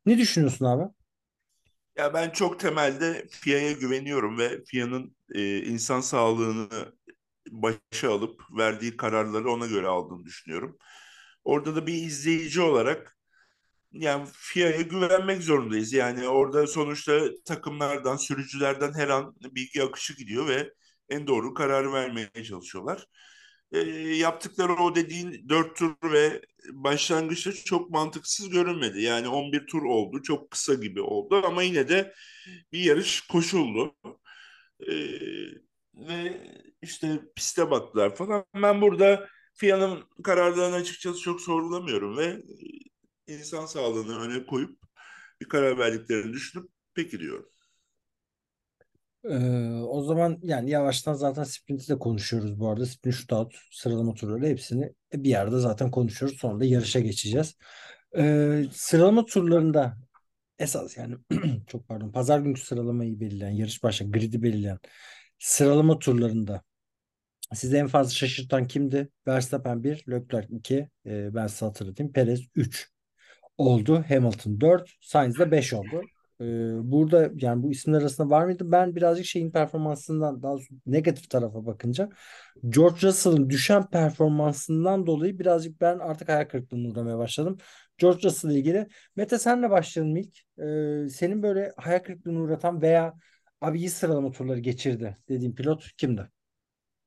Ne 0.06 0.18
düşünüyorsun 0.18 0.66
abi? 0.66 0.84
Ya 1.98 2.14
ben 2.14 2.30
çok 2.30 2.60
temelde 2.60 3.28
FIA'ya 3.32 3.72
güveniyorum 3.72 4.38
ve 4.38 4.64
FIA'nın 4.64 5.16
e, 5.36 5.58
insan 5.58 6.02
sağlığını 6.02 6.70
başa 7.52 8.12
alıp 8.12 8.42
verdiği 8.58 8.98
kararları 8.98 9.52
ona 9.52 9.68
göre 9.68 9.88
aldığını 9.88 10.26
düşünüyorum. 10.26 10.78
Orada 11.44 11.76
da 11.76 11.88
bir 11.88 11.94
izleyici 11.94 12.62
olarak 12.62 13.18
yani 13.94 14.28
FIA'ya 14.34 14.82
güvenmek 14.82 15.44
zorundayız. 15.44 15.94
Yani 15.94 16.28
orada 16.28 16.68
sonuçta 16.68 17.22
takımlardan, 17.46 18.16
sürücülerden 18.18 18.94
her 18.94 19.10
an 19.10 19.36
bilgi 19.42 19.84
akışı 19.84 20.14
gidiyor 20.18 20.48
ve 20.48 20.74
en 21.10 21.28
doğru 21.28 21.54
kararı 21.54 21.94
vermeye 21.94 22.30
çalışıyorlar. 22.48 23.06
E, 23.72 23.80
yaptıkları 24.16 24.74
o 24.74 24.96
dediğin 24.96 25.50
dört 25.50 25.76
tur 25.78 25.96
ve 26.04 26.42
başlangıçta 26.74 27.52
çok 27.54 27.90
mantıksız 27.90 28.50
görünmedi. 28.50 29.02
Yani 29.02 29.28
11 29.28 29.68
tur 29.68 29.84
oldu. 29.84 30.22
Çok 30.24 30.52
kısa 30.52 30.74
gibi 30.74 31.02
oldu 31.02 31.42
ama 31.46 31.64
yine 31.64 31.90
de 31.90 32.14
bir 32.72 32.80
yarış 32.80 33.22
koşuldu. 33.22 33.96
E, 34.88 34.94
ve 35.96 36.42
işte 36.82 37.20
piste 37.36 37.72
baktılar 37.72 38.16
falan. 38.16 38.46
Ben 38.56 38.82
burada 38.82 39.28
FIA'nın 39.54 40.04
kararlarını 40.24 40.76
açıkçası 40.76 41.20
çok 41.20 41.42
sorgulamıyorum 41.42 42.18
ve 42.18 42.38
insan 43.28 43.66
sağlığını 43.66 44.20
öne 44.20 44.46
koyup 44.46 44.80
bir 45.42 45.50
karar 45.50 45.78
verdiklerini 45.78 46.34
düşünüp 46.34 46.70
peki 46.94 47.20
diyorum. 47.20 47.50
Ee, 49.24 49.70
o 49.88 50.04
zaman 50.04 50.40
yani 50.44 50.70
yavaştan 50.70 51.14
zaten 51.14 51.44
sprint'i 51.44 51.90
de 51.90 52.00
konuşuyoruz 52.00 52.60
bu 52.60 52.70
arada. 52.70 52.86
Sprint 52.86 53.16
shootout, 53.16 53.56
sıralama 53.72 54.14
turları 54.14 54.48
hepsini 54.48 54.94
bir 55.14 55.30
yerde 55.30 55.60
zaten 55.60 55.92
konuşuyoruz. 55.92 56.38
Sonra 56.40 56.60
da 56.60 56.66
yarışa 56.66 57.00
geçeceğiz. 57.00 57.58
Ee, 58.18 58.64
sıralama 58.72 59.26
turlarında 59.26 59.98
esas 60.60 60.98
yani 60.98 61.16
çok 61.68 61.88
pardon 61.88 62.12
pazar 62.12 62.40
günkü 62.40 62.62
sıralamayı 62.62 63.20
belirleyen, 63.20 63.52
yarış 63.52 63.84
başa 63.84 64.06
grid'i 64.06 64.44
belirleyen 64.44 64.80
sıralama 65.40 66.00
turlarında 66.00 66.64
sizi 67.54 67.78
en 67.78 67.88
fazla 67.88 68.12
şaşırtan 68.12 68.68
kimdi? 68.68 69.10
Verstappen 69.28 69.84
1, 69.84 70.06
Leclerc 70.12 70.56
2, 70.56 70.90
e, 71.06 71.36
ben 71.36 71.48
size 71.48 71.66
hatırlatayım. 71.66 72.14
Perez 72.14 72.42
3 72.56 72.92
oldu. 73.58 74.06
Hamilton 74.10 74.62
4, 74.62 74.92
Sainz 75.02 75.40
de 75.40 75.52
5 75.52 75.74
oldu. 75.74 76.02
Ee, 76.42 76.46
burada 76.92 77.32
yani 77.36 77.64
bu 77.64 77.72
isimler 77.72 78.02
arasında 78.02 78.30
var 78.30 78.46
mıydı? 78.46 78.72
Ben 78.72 78.96
birazcık 78.96 79.26
şeyin 79.26 79.52
performansından 79.52 80.44
daha 80.44 80.56
negatif 80.86 81.30
tarafa 81.30 81.66
bakınca 81.66 82.10
George 82.70 83.08
Russell'ın 83.08 83.50
düşen 83.50 83.90
performansından 83.90 85.08
dolayı 85.08 85.40
birazcık 85.40 85.82
ben 85.82 86.00
artık 86.00 86.30
hayal 86.30 86.46
kırıklığına 86.46 86.88
uğramaya 86.88 87.18
başladım. 87.18 87.58
George 87.98 88.24
Russell 88.24 88.50
ile 88.50 88.60
ilgili. 88.60 88.88
Mete 89.16 89.40
senle 89.40 89.70
başlayalım 89.70 90.16
ilk. 90.16 90.40
Ee, 90.60 91.10
senin 91.10 91.44
böyle 91.44 91.74
hayal 91.78 92.00
kırıklığına 92.00 92.40
uğratan 92.40 92.82
veya 92.82 93.14
abi 93.62 93.80
iyi 93.80 93.90
sıralama 93.90 94.32
turları 94.32 94.60
geçirdi 94.60 95.18
dediğin 95.30 95.56
pilot 95.56 95.92
kimdi? 95.98 96.30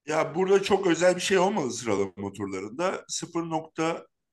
Ya 0.06 0.34
burada 0.34 0.62
çok 0.62 0.86
özel 0.86 1.16
bir 1.16 1.20
şey 1.20 1.38
olmadı 1.38 1.70
sıralama 1.70 2.32
turlarında. 2.32 3.04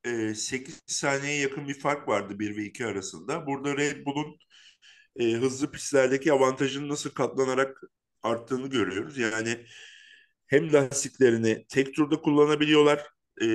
0.8 0.03 0.81
saniyeye 0.85 1.39
yakın 1.39 1.67
bir 1.67 1.79
fark 1.79 2.07
vardı 2.07 2.39
1 2.39 2.57
ve 2.57 2.63
2 2.63 2.85
arasında. 2.85 3.45
Burada 3.47 3.77
Red 3.77 4.05
Bull'un 4.05 4.37
e, 5.15 5.33
hızlı 5.33 5.71
pistlerdeki 5.71 6.33
avantajının 6.33 6.89
nasıl 6.89 7.09
katlanarak 7.09 7.81
arttığını 8.23 8.69
görüyoruz. 8.69 9.17
Yani 9.17 9.65
hem 10.47 10.73
lastiklerini 10.73 11.65
tek 11.69 11.95
turda 11.95 12.21
kullanabiliyorlar 12.21 13.07
e, 13.41 13.45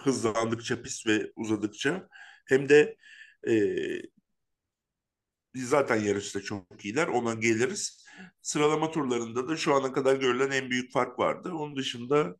hızlandıkça 0.00 0.82
pist 0.82 1.06
ve 1.06 1.32
uzadıkça 1.36 2.08
hem 2.46 2.68
de 2.68 2.96
e, 3.48 3.52
zaten 5.54 5.96
yarışta 5.96 6.40
çok 6.42 6.84
iyiler 6.84 7.06
ona 7.08 7.34
geliriz. 7.34 8.04
Sıralama 8.42 8.90
turlarında 8.90 9.48
da 9.48 9.56
şu 9.56 9.74
ana 9.74 9.92
kadar 9.92 10.16
görülen 10.16 10.50
en 10.50 10.70
büyük 10.70 10.92
fark 10.92 11.18
vardı. 11.18 11.52
Onun 11.52 11.76
dışında 11.76 12.36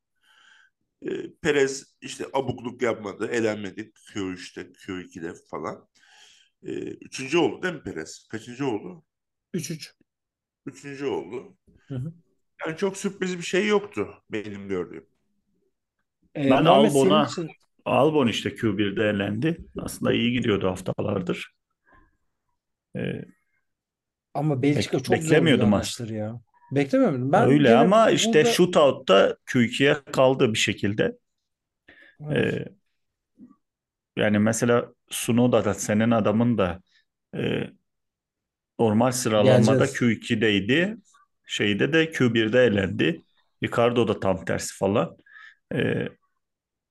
e, 1.05 1.35
Perez 1.43 1.95
işte 2.01 2.27
abukluk 2.33 2.83
yapmadı, 2.83 3.29
elenmedi 3.29 3.93
Q3'te, 4.15 4.73
Q2'de 4.73 5.35
falan. 5.51 5.89
E, 6.63 6.73
üçüncü 6.83 7.39
oldu 7.39 7.63
değil 7.63 7.75
mi 7.75 7.83
Perez? 7.83 8.29
Kaçıncı 8.31 8.67
oldu? 8.67 9.05
3-3. 9.55 9.95
Üçüncü 10.67 11.07
oldu. 11.07 11.57
Hı 11.89 11.95
hı. 11.95 12.13
Yani 12.67 12.77
çok 12.77 12.97
sürpriz 12.97 13.39
bir 13.39 13.43
şey 13.43 13.67
yoktu 13.67 14.09
benim 14.31 14.69
gördüğüm. 14.69 15.07
Ee, 16.37 16.51
Ben 16.51 16.65
Albon'a 16.65 17.25
için 17.27 17.49
Albon 17.85 18.27
işte 18.27 18.51
Q1'de 18.55 19.03
elendi. 19.09 19.59
Aslında 19.79 20.13
iyi 20.13 20.33
gidiyordu 20.33 20.69
haftalardır. 20.69 21.55
Ee, 22.97 23.25
ama 24.35 24.63
Belçika 24.63 24.97
bek- 24.97 25.03
çok 25.03 25.17
zor 25.17 25.23
bir 25.23 25.27
beklemiyordum 25.27 25.73
yarıştır 25.73 26.09
ya. 26.09 26.41
Beklemiyordum. 26.73 27.33
Ben 27.33 27.49
Öyle 27.49 27.69
gene 27.69 27.77
ama 27.77 28.11
işte 28.11 28.35
burada 28.35 28.53
shootout'ta 28.53 29.37
Q2'ye 29.47 29.97
kaldı 30.13 30.53
bir 30.53 30.59
şekilde. 30.59 31.17
evet. 32.31 32.67
Ee, 32.67 32.75
yani 34.17 34.39
mesela 34.39 34.93
Tsunoda 35.11 35.65
da 35.65 35.75
senin 35.75 36.11
adamın 36.11 36.59
da 36.59 36.81
e, 37.37 37.71
normal 38.79 39.11
sıralamada 39.11 39.85
Geleceğiz. 39.85 40.21
Q2'deydi. 40.21 40.97
Şeyde 41.47 41.93
de 41.93 42.05
Q1'de 42.05 42.65
elendi. 42.65 43.23
Ricardo 43.65 44.09
da 44.09 44.21
tam 44.21 44.45
tersi 44.45 44.77
falan. 44.77 45.17
Ee, 45.75 46.09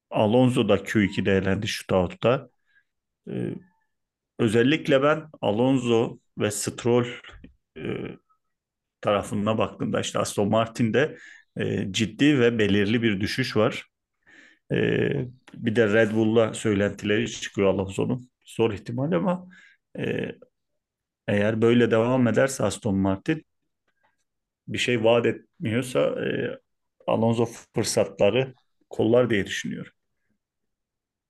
Alonso 0.10 0.70
da 0.70 0.76
Q2'de 0.76 1.38
elendi 1.38 1.68
shootout'ta. 1.68 2.50
Ee, 3.30 3.54
özellikle 4.40 5.04
ben 5.04 5.30
Alonso 5.42 6.20
ve 6.38 6.52
Stroll 6.52 7.06
e, 7.78 7.82
tarafına 9.04 9.60
baktığımda 9.60 10.02
işte 10.02 10.20
Aston 10.20 10.50
Martin'de 10.50 11.18
e, 11.58 11.94
ciddi 11.94 12.40
ve 12.42 12.60
belirli 12.60 13.04
bir 13.04 13.22
düşüş 13.22 13.58
var. 13.58 13.86
E, 14.74 14.78
bir 15.54 15.76
de 15.76 15.94
Red 15.94 16.12
Bull'la 16.14 16.54
söylentileri 16.54 17.32
çıkıyor 17.32 17.70
Alonso'nun. 17.70 18.30
Zor 18.46 18.74
ihtimal 18.74 19.12
ama 19.12 19.48
e, 20.00 20.32
eğer 21.28 21.62
böyle 21.62 21.92
devam 21.92 22.28
ederse 22.28 22.64
Aston 22.64 22.96
Martin 22.96 23.46
bir 24.68 24.78
şey 24.78 25.04
vaat 25.04 25.26
etmiyorsa 25.26 26.00
e, 26.00 26.60
Alonso 27.08 27.46
fırsatları 27.76 28.54
kollar 28.90 29.30
diye 29.30 29.46
düşünüyorum. 29.46 29.94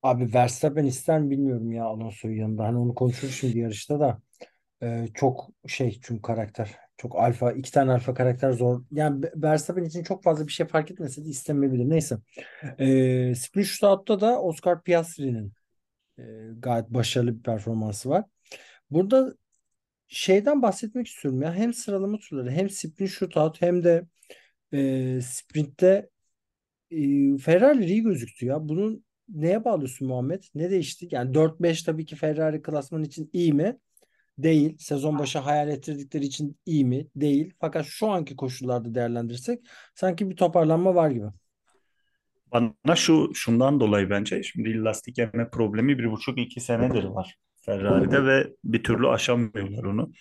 Abi 0.03 0.33
Verstappen 0.33 0.85
ister 0.85 1.19
mi 1.19 1.29
bilmiyorum 1.29 1.71
ya 1.71 1.85
Alonso'yu 1.85 2.37
yanında. 2.37 2.63
Hani 2.63 2.77
onu 2.77 2.95
konuşuruz 2.95 3.35
şimdi 3.35 3.59
yarışta 3.59 3.99
da. 3.99 4.21
Ee, 4.83 5.07
çok 5.15 5.49
şey 5.67 5.99
çünkü 6.03 6.21
karakter. 6.21 6.77
Çok 7.03 7.15
alfa. 7.19 7.51
iki 7.51 7.71
tane 7.71 7.91
alfa 7.91 8.13
karakter 8.13 8.51
zor. 8.51 8.83
Yani 8.91 9.25
Verstappen 9.35 9.83
için 9.83 10.03
çok 10.03 10.23
fazla 10.23 10.47
bir 10.47 10.51
şey 10.51 10.67
fark 10.67 10.91
etmese 10.91 11.25
de 11.25 11.29
istemeyebilir. 11.29 11.89
Neyse. 11.89 12.17
Ee, 12.79 13.35
Sprint 13.35 13.67
Shootout'ta 13.67 14.21
da 14.21 14.41
Oscar 14.41 14.83
Piastri'nin 14.83 15.53
e, 16.17 16.23
gayet 16.59 16.89
başarılı 16.89 17.37
bir 17.37 17.43
performansı 17.43 18.09
var. 18.09 18.25
Burada 18.89 19.35
şeyden 20.07 20.61
bahsetmek 20.61 21.07
istiyorum 21.07 21.41
ya. 21.41 21.53
Hem 21.55 21.73
sıralama 21.73 22.17
turları 22.17 22.51
hem 22.51 22.69
sprint 22.69 23.11
shootout 23.11 23.61
hem 23.61 23.83
de 23.83 24.07
e, 24.73 25.19
sprintte 25.21 26.09
e, 26.91 26.97
Ferrari 27.37 27.85
iyi 27.85 28.03
gözüktü 28.03 28.45
ya. 28.45 28.69
Bunun 28.69 29.05
neye 29.29 29.65
bağlıyorsun 29.65 30.07
Muhammed? 30.07 30.43
Ne 30.55 30.69
değişti? 30.69 31.07
Yani 31.11 31.33
4-5 31.33 31.83
tabii 31.83 32.05
ki 32.05 32.15
Ferrari 32.15 32.61
klasman 32.61 33.03
için 33.03 33.29
iyi 33.33 33.53
mi? 33.53 33.77
Değil. 34.37 34.77
Sezon 34.79 35.19
başı 35.19 35.39
hayal 35.39 35.69
ettirdikleri 35.69 36.25
için 36.25 36.57
iyi 36.65 36.85
mi? 36.85 37.07
Değil. 37.15 37.53
Fakat 37.59 37.85
şu 37.85 38.07
anki 38.07 38.35
koşullarda 38.35 38.95
değerlendirirsek 38.95 39.59
sanki 39.95 40.29
bir 40.29 40.35
toparlanma 40.35 40.95
var 40.95 41.11
gibi. 41.11 41.27
Bana 42.51 42.95
şu 42.95 43.31
şundan 43.33 43.79
dolayı 43.79 44.09
bence 44.09 44.43
şimdi 44.43 44.83
lastik 44.83 45.17
yeme 45.17 45.49
problemi 45.49 45.99
bir 45.99 46.11
buçuk 46.11 46.37
iki 46.37 46.59
senedir 46.59 47.03
var 47.03 47.37
Ferrari'de 47.65 48.25
ve 48.25 48.53
bir 48.63 48.83
türlü 48.83 49.07
aşamıyorlar 49.07 49.83
onu. 49.83 50.11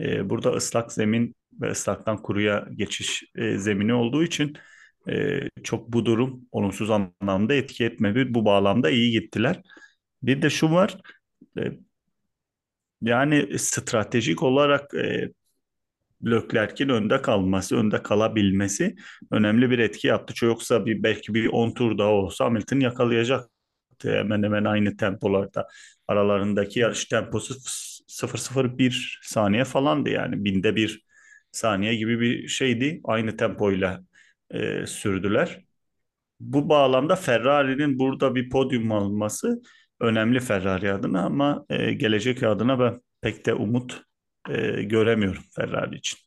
Ee, 0.00 0.30
burada 0.30 0.50
ıslak 0.50 0.92
zemin 0.92 1.34
ve 1.60 1.70
ıslaktan 1.70 2.22
kuruya 2.22 2.68
geçiş 2.74 3.24
e, 3.36 3.58
zemini 3.58 3.94
olduğu 3.94 4.24
için 4.24 4.56
e, 5.08 5.40
çok 5.62 5.92
bu 5.92 6.06
durum 6.06 6.40
olumsuz 6.52 6.90
anlamda 6.90 7.54
etki 7.54 7.84
etmedi. 7.84 8.34
Bu 8.34 8.44
bağlamda 8.44 8.90
iyi 8.90 9.10
gittiler. 9.10 9.62
Bir 10.22 10.42
de 10.42 10.50
şu 10.50 10.70
var 10.70 10.98
e, 11.58 11.62
yani 13.04 13.58
stratejik 13.58 14.42
olarak 14.42 14.94
e, 14.94 15.30
Leclerc'in 16.26 16.88
önde 16.88 17.22
kalması, 17.22 17.76
önde 17.76 18.02
kalabilmesi 18.02 18.96
önemli 19.30 19.70
bir 19.70 19.78
etki 19.78 20.06
yaptı. 20.06 20.44
Yoksa 20.44 20.86
bir 20.86 21.02
belki 21.02 21.34
bir 21.34 21.46
10 21.46 21.74
tur 21.74 21.98
daha 21.98 22.08
olsa 22.10 22.44
Hamilton 22.44 22.80
yakalayacaktı 22.80 23.50
hemen 24.04 24.42
hemen 24.42 24.64
aynı 24.64 24.96
tempolarda. 24.96 25.68
Aralarındaki 26.08 26.80
yarış 26.80 27.04
temposu 27.04 27.54
0.01 28.06 29.18
saniye 29.22 29.64
falandı 29.64 30.10
yani 30.10 30.44
binde 30.44 30.76
bir 30.76 31.04
saniye 31.52 31.94
gibi 31.94 32.20
bir 32.20 32.48
şeydi. 32.48 33.00
Aynı 33.04 33.36
tempoyla 33.36 34.00
e, 34.50 34.86
sürdüler. 34.86 35.64
Bu 36.40 36.68
bağlamda 36.68 37.16
Ferrari'nin 37.16 37.98
burada 37.98 38.34
bir 38.34 38.50
podyum 38.50 38.92
alması 38.92 39.62
önemli 40.00 40.40
Ferrari 40.40 40.92
adına 40.92 41.24
ama 41.24 41.66
e, 41.70 41.92
gelecek 41.92 42.42
adına 42.42 42.80
ben 42.80 43.00
pek 43.20 43.46
de 43.46 43.54
umut 43.54 44.02
e, 44.50 44.82
göremiyorum 44.82 45.42
Ferrari 45.56 45.96
için. 45.96 46.18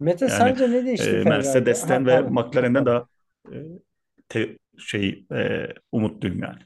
Mete 0.00 0.26
yani, 0.26 0.38
sence 0.38 0.70
ne 0.70 0.86
değişti 0.86 1.10
e, 1.10 1.24
Mercedes'ten 1.24 2.06
ve 2.06 2.20
McLaren'den 2.20 2.86
daha 2.86 3.06
e, 3.52 3.56
te, 4.28 4.58
şey 4.78 5.26
e, 5.32 5.68
umutluyum 5.92 6.42
yani. 6.42 6.58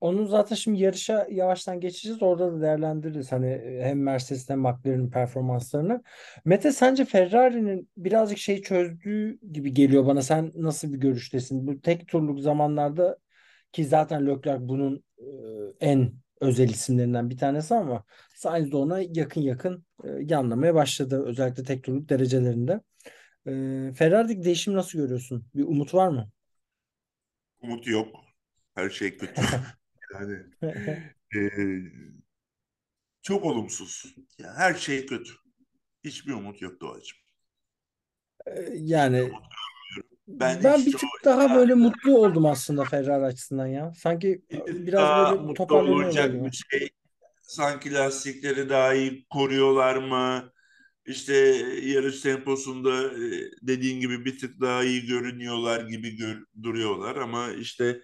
Onun 0.00 0.26
zaten 0.26 0.56
şimdi 0.56 0.82
yarışa 0.82 1.26
yavaştan 1.30 1.80
geçeceğiz. 1.80 2.22
Orada 2.22 2.52
da 2.52 2.60
değerlendiririz 2.60 3.32
hani 3.32 3.60
hem 3.82 4.02
Mercedes 4.02 4.50
hem 4.50 4.60
McLaren'in 4.60 5.10
performanslarını. 5.10 6.02
Mete 6.44 6.72
sence 6.72 7.04
Ferrari'nin 7.04 7.88
birazcık 7.96 8.38
şey 8.38 8.62
çözdüğü 8.62 9.38
gibi 9.52 9.74
geliyor 9.74 10.06
bana. 10.06 10.22
Sen 10.22 10.52
nasıl 10.54 10.92
bir 10.92 10.98
görüştesin? 10.98 11.66
Bu 11.66 11.80
tek 11.80 12.08
turluk 12.08 12.40
zamanlarda 12.40 13.16
ki 13.72 13.84
zaten 13.84 14.26
Leclerc 14.26 14.68
bunun 14.68 15.04
en 15.80 16.12
özel 16.40 16.68
isimlerinden 16.68 17.30
bir 17.30 17.36
tanesi 17.36 17.74
ama 17.74 18.04
Sainz 18.34 18.72
de 18.72 18.76
ona 18.76 19.00
yakın 19.00 19.40
yakın 19.40 19.84
yanlamaya 20.20 20.74
başladı. 20.74 21.24
Özellikle 21.26 21.62
tek 21.62 21.84
turluk 21.84 22.08
derecelerinde. 22.08 22.80
Ferrari'deki 23.94 24.44
değişim 24.44 24.74
nasıl 24.74 24.98
görüyorsun? 24.98 25.46
Bir 25.54 25.62
umut 25.62 25.94
var 25.94 26.08
mı? 26.08 26.30
Umut 27.60 27.86
yok. 27.86 28.16
Her 28.74 28.90
şey 28.90 29.18
kötü. 29.18 29.42
Yani 30.14 30.38
e, 31.34 31.40
çok 33.22 33.44
olumsuz. 33.44 34.14
Yani 34.38 34.56
her 34.56 34.74
şey 34.74 35.06
kötü. 35.06 35.32
Hiçbir 36.04 36.32
umut 36.32 36.62
yok 36.62 36.80
Doğacığım. 36.80 37.18
Yani 38.74 39.30
ben, 40.40 40.64
ben 40.64 40.86
bir 40.86 40.92
tık 40.92 41.08
daha 41.24 41.56
böyle 41.56 41.74
mutlu 41.74 42.18
oldum 42.18 42.46
aslında 42.46 42.84
Ferrari 42.84 43.24
açısından 43.24 43.66
ya. 43.66 43.92
Sanki 43.96 44.42
biraz 44.68 45.38
böyle 45.38 45.54
toparlanıyorlar 45.54 46.28
gibi. 46.28 46.44
Bir 46.44 46.64
şey. 46.70 46.88
Sanki 47.42 47.94
lastikleri 47.94 48.68
daha 48.68 48.94
iyi 48.94 49.26
koruyorlar 49.30 49.96
mı? 49.96 50.52
İşte 51.06 51.34
yarış 51.82 52.20
temposunda 52.20 53.10
dediğin 53.62 54.00
gibi 54.00 54.24
bir 54.24 54.38
tık 54.38 54.60
daha 54.60 54.84
iyi 54.84 55.06
görünüyorlar 55.06 55.88
gibi 55.88 56.16
gör, 56.16 56.44
duruyorlar 56.62 57.16
ama 57.16 57.50
işte 57.52 58.00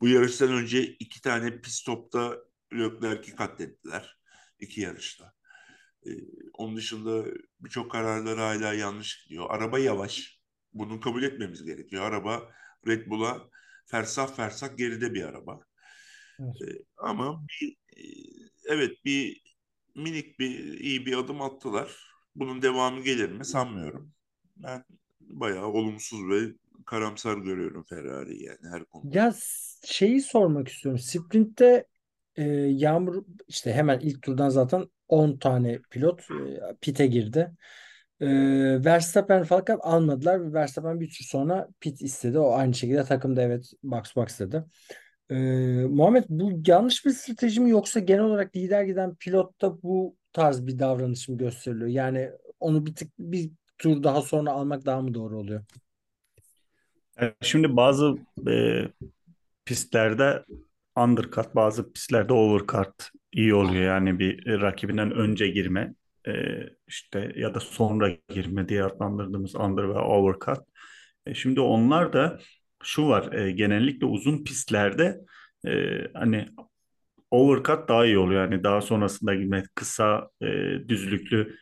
bu 0.00 0.08
yarıştan 0.08 0.52
önce 0.52 0.82
iki 0.82 1.20
tane 1.20 1.60
pit 1.60 1.72
stopta 1.72 2.36
Leclerc'i 2.72 3.36
katlettiler. 3.36 4.16
iki 4.58 4.80
yarışta. 4.80 5.32
Ee, 6.06 6.10
onun 6.52 6.76
dışında 6.76 7.24
birçok 7.60 7.90
kararları 7.90 8.40
hala 8.40 8.72
yanlış 8.72 9.24
gidiyor. 9.24 9.46
Araba 9.48 9.78
yavaş. 9.78 10.35
Bunu 10.78 11.00
kabul 11.00 11.22
etmemiz 11.22 11.64
gerekiyor. 11.64 12.04
Araba 12.04 12.42
Red 12.86 13.06
Bull'a 13.10 13.48
fersah 13.86 14.36
fersah 14.36 14.76
geride 14.76 15.14
bir 15.14 15.22
araba. 15.22 15.60
Evet. 16.40 16.62
Ee, 16.62 16.84
ama 16.96 17.44
bir, 17.48 17.76
e, 17.96 18.02
evet 18.68 19.04
bir 19.04 19.42
minik 19.94 20.38
bir 20.38 20.80
iyi 20.80 21.06
bir 21.06 21.16
adım 21.16 21.42
attılar. 21.42 21.96
Bunun 22.34 22.62
devamı 22.62 23.02
gelir 23.02 23.30
mi 23.30 23.44
sanmıyorum. 23.44 24.12
Ben 24.56 24.84
bayağı 25.20 25.66
olumsuz 25.66 26.30
ve 26.30 26.52
karamsar 26.86 27.38
görüyorum 27.38 27.84
Ferrari 27.88 28.42
yani 28.42 28.58
her 28.72 28.84
konuda. 28.84 29.18
Ya 29.18 29.34
şeyi 29.84 30.20
sormak 30.20 30.68
istiyorum. 30.68 30.98
Sprint'te 30.98 31.86
e, 32.36 32.44
Yağmur 32.52 33.24
işte 33.48 33.72
hemen 33.72 34.00
ilk 34.00 34.22
turdan 34.22 34.48
zaten 34.48 34.86
10 35.08 35.36
tane 35.36 35.78
pilot 35.90 36.20
e, 36.20 36.60
pite 36.80 37.06
girdi. 37.06 37.50
E, 38.20 38.26
Verstappen 38.84 39.44
fakat 39.44 39.80
almadılar 39.82 40.40
ve 40.40 40.52
Verstappen 40.52 41.00
bir 41.00 41.06
tur 41.06 41.24
sonra 41.24 41.68
pit 41.80 42.02
istedi. 42.02 42.38
O 42.38 42.52
aynı 42.52 42.74
şekilde 42.74 43.04
takımda 43.04 43.42
evet 43.42 43.72
box 43.82 44.16
box 44.16 44.40
dedi. 44.40 44.64
E, 45.30 45.36
Muhammed 45.88 46.24
bu 46.28 46.62
yanlış 46.66 47.04
bir 47.04 47.10
strateji 47.10 47.60
mi 47.60 47.70
yoksa 47.70 48.00
genel 48.00 48.22
olarak 48.22 48.56
lider 48.56 48.84
giden 48.84 49.14
pilotta 49.14 49.82
bu 49.82 50.16
tarz 50.32 50.66
bir 50.66 50.78
davranış 50.78 51.28
mı 51.28 51.38
gösteriliyor? 51.38 51.88
Yani 51.88 52.30
onu 52.60 52.86
bir 52.86 52.94
tık 52.94 53.08
bir 53.18 53.50
tur 53.78 54.02
daha 54.02 54.22
sonra 54.22 54.50
almak 54.50 54.86
daha 54.86 55.00
mı 55.00 55.14
doğru 55.14 55.38
oluyor? 55.38 55.64
Şimdi 57.40 57.76
bazı 57.76 58.14
e, 58.48 58.84
pistlerde 59.64 60.44
undercut, 60.96 61.54
bazı 61.54 61.92
pistlerde 61.92 62.32
overcut 62.32 63.10
iyi 63.32 63.54
oluyor. 63.54 63.84
Yani 63.84 64.18
bir 64.18 64.60
rakibinden 64.60 65.10
önce 65.10 65.48
girme 65.48 65.94
e, 66.28 66.32
işte 66.88 67.32
ya 67.36 67.54
da 67.54 67.60
sonra 67.60 68.10
girme 68.28 68.68
diye 68.68 68.84
adlandırdığımız 68.84 69.54
under 69.56 69.88
ve 69.88 69.98
overcut. 69.98 70.58
E, 71.26 71.34
şimdi 71.34 71.60
onlar 71.60 72.12
da 72.12 72.38
şu 72.82 73.08
var 73.08 73.32
e, 73.32 73.52
genellikle 73.52 74.06
uzun 74.06 74.44
pistlerde 74.44 75.18
e, 75.66 75.70
hani 76.14 76.48
overcut 77.30 77.88
daha 77.88 78.06
iyi 78.06 78.18
oluyor. 78.18 78.42
Yani 78.52 78.64
daha 78.64 78.80
sonrasında 78.80 79.34
girme 79.34 79.64
kısa 79.74 80.30
e, 80.42 80.46
düzlüklü 80.88 81.56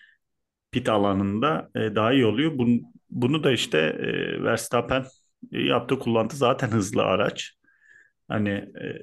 pit 0.73 0.89
alanında 0.89 1.71
e, 1.77 1.95
daha 1.95 2.13
iyi 2.13 2.27
oluyor. 2.27 2.59
Bunu, 2.59 2.81
bunu 3.11 3.45
da 3.45 3.53
işte 3.53 3.79
e, 3.79 4.43
Verstappen 4.45 5.05
yaptığı 5.53 5.99
kullandı 5.99 6.35
zaten 6.37 6.69
hızlı 6.71 7.03
araç. 7.03 7.55
Hani 8.29 8.51
e, 8.51 9.03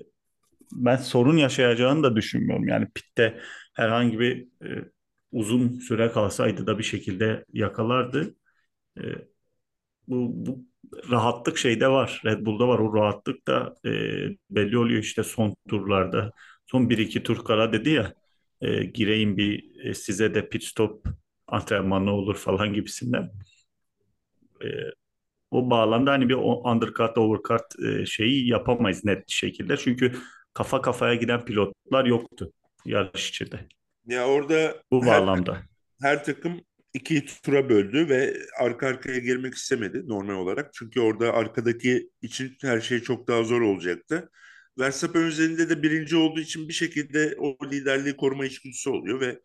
ben 0.74 0.95
sorun 0.97 1.38
yaşayacağını 1.38 2.04
da 2.04 2.15
düşünmüyorum. 2.15 2.67
Yani 2.67 2.88
pitte 2.95 3.41
herhangi 3.74 4.19
bir 4.19 4.47
e, 4.65 4.86
uzun 5.32 5.80
süre 5.80 6.12
kalsaydı 6.12 6.67
da 6.67 6.78
bir 6.80 6.84
şekilde 6.84 7.46
yakalardı. 7.54 8.36
E, 8.98 9.04
bu, 10.08 10.32
bu 10.46 10.65
rahatlık 11.12 11.58
şeyde 11.58 11.88
var. 11.88 12.22
Red 12.26 12.46
Bull'da 12.46 12.67
var. 12.67 12.80
O 12.80 12.96
rahatlık 12.96 13.48
da 13.48 13.76
e, 13.86 13.89
belli 14.50 14.78
oluyor 14.78 15.04
işte 15.04 15.24
son 15.24 15.56
turlarda. 15.70 16.32
Son 16.65 16.89
1-2 16.89 17.24
tur 17.24 17.46
kala 17.46 17.74
dedi 17.74 17.89
ya 17.89 18.13
e, 18.62 18.84
gireyim 18.84 19.38
bir 19.38 19.86
e, 19.86 19.94
size 19.94 20.34
de 20.36 20.50
pit 20.50 20.63
stop 20.63 21.08
antrenmanı 21.48 22.12
olur 22.13 22.36
falan 22.36 22.74
gibisinden. 22.74 23.32
E, 24.63 24.67
o 25.52 25.70
bağlamda 25.70 26.12
hani 26.12 26.30
bir 26.30 26.36
undercut, 26.36 27.17
overcut 27.17 27.86
e, 27.86 28.06
şeyi 28.06 28.48
yapamayız 28.50 29.06
net 29.06 29.30
şekilde. 29.30 29.78
Çünkü 29.78 30.13
kafa 30.54 30.82
kafaya 30.82 31.15
giden 31.15 31.46
pilotlar 31.46 32.06
yoktu 32.06 32.52
yarış 32.86 33.30
içinde. 33.30 33.67
Ya 34.08 34.28
orada 34.28 34.84
bu 34.92 35.06
her, 35.06 35.22
bağlamda 35.22 35.62
her 36.02 36.24
takım 36.26 36.62
iki 36.94 37.26
tura 37.26 37.70
böldü 37.70 38.10
ve 38.10 38.38
arka 38.60 38.88
arkaya 38.88 39.20
girmek 39.20 39.54
istemedi 39.54 40.08
normal 40.08 40.34
olarak. 40.34 40.74
Çünkü 40.74 41.00
orada 41.00 41.34
arkadaki 41.34 42.10
için 42.22 42.58
her 42.62 42.82
şey 42.82 43.00
çok 43.00 43.28
daha 43.28 43.44
zor 43.44 43.62
olacaktı. 43.62 44.30
Verstappen 44.80 45.22
üzerinde 45.22 45.70
de 45.70 45.84
birinci 45.84 46.16
olduğu 46.16 46.40
için 46.40 46.68
bir 46.68 46.74
şekilde 46.74 47.36
o 47.40 47.58
liderliği 47.72 48.16
koruma 48.16 48.46
içgüdüsü 48.46 48.90
oluyor 48.90 49.22
ve 49.22 49.40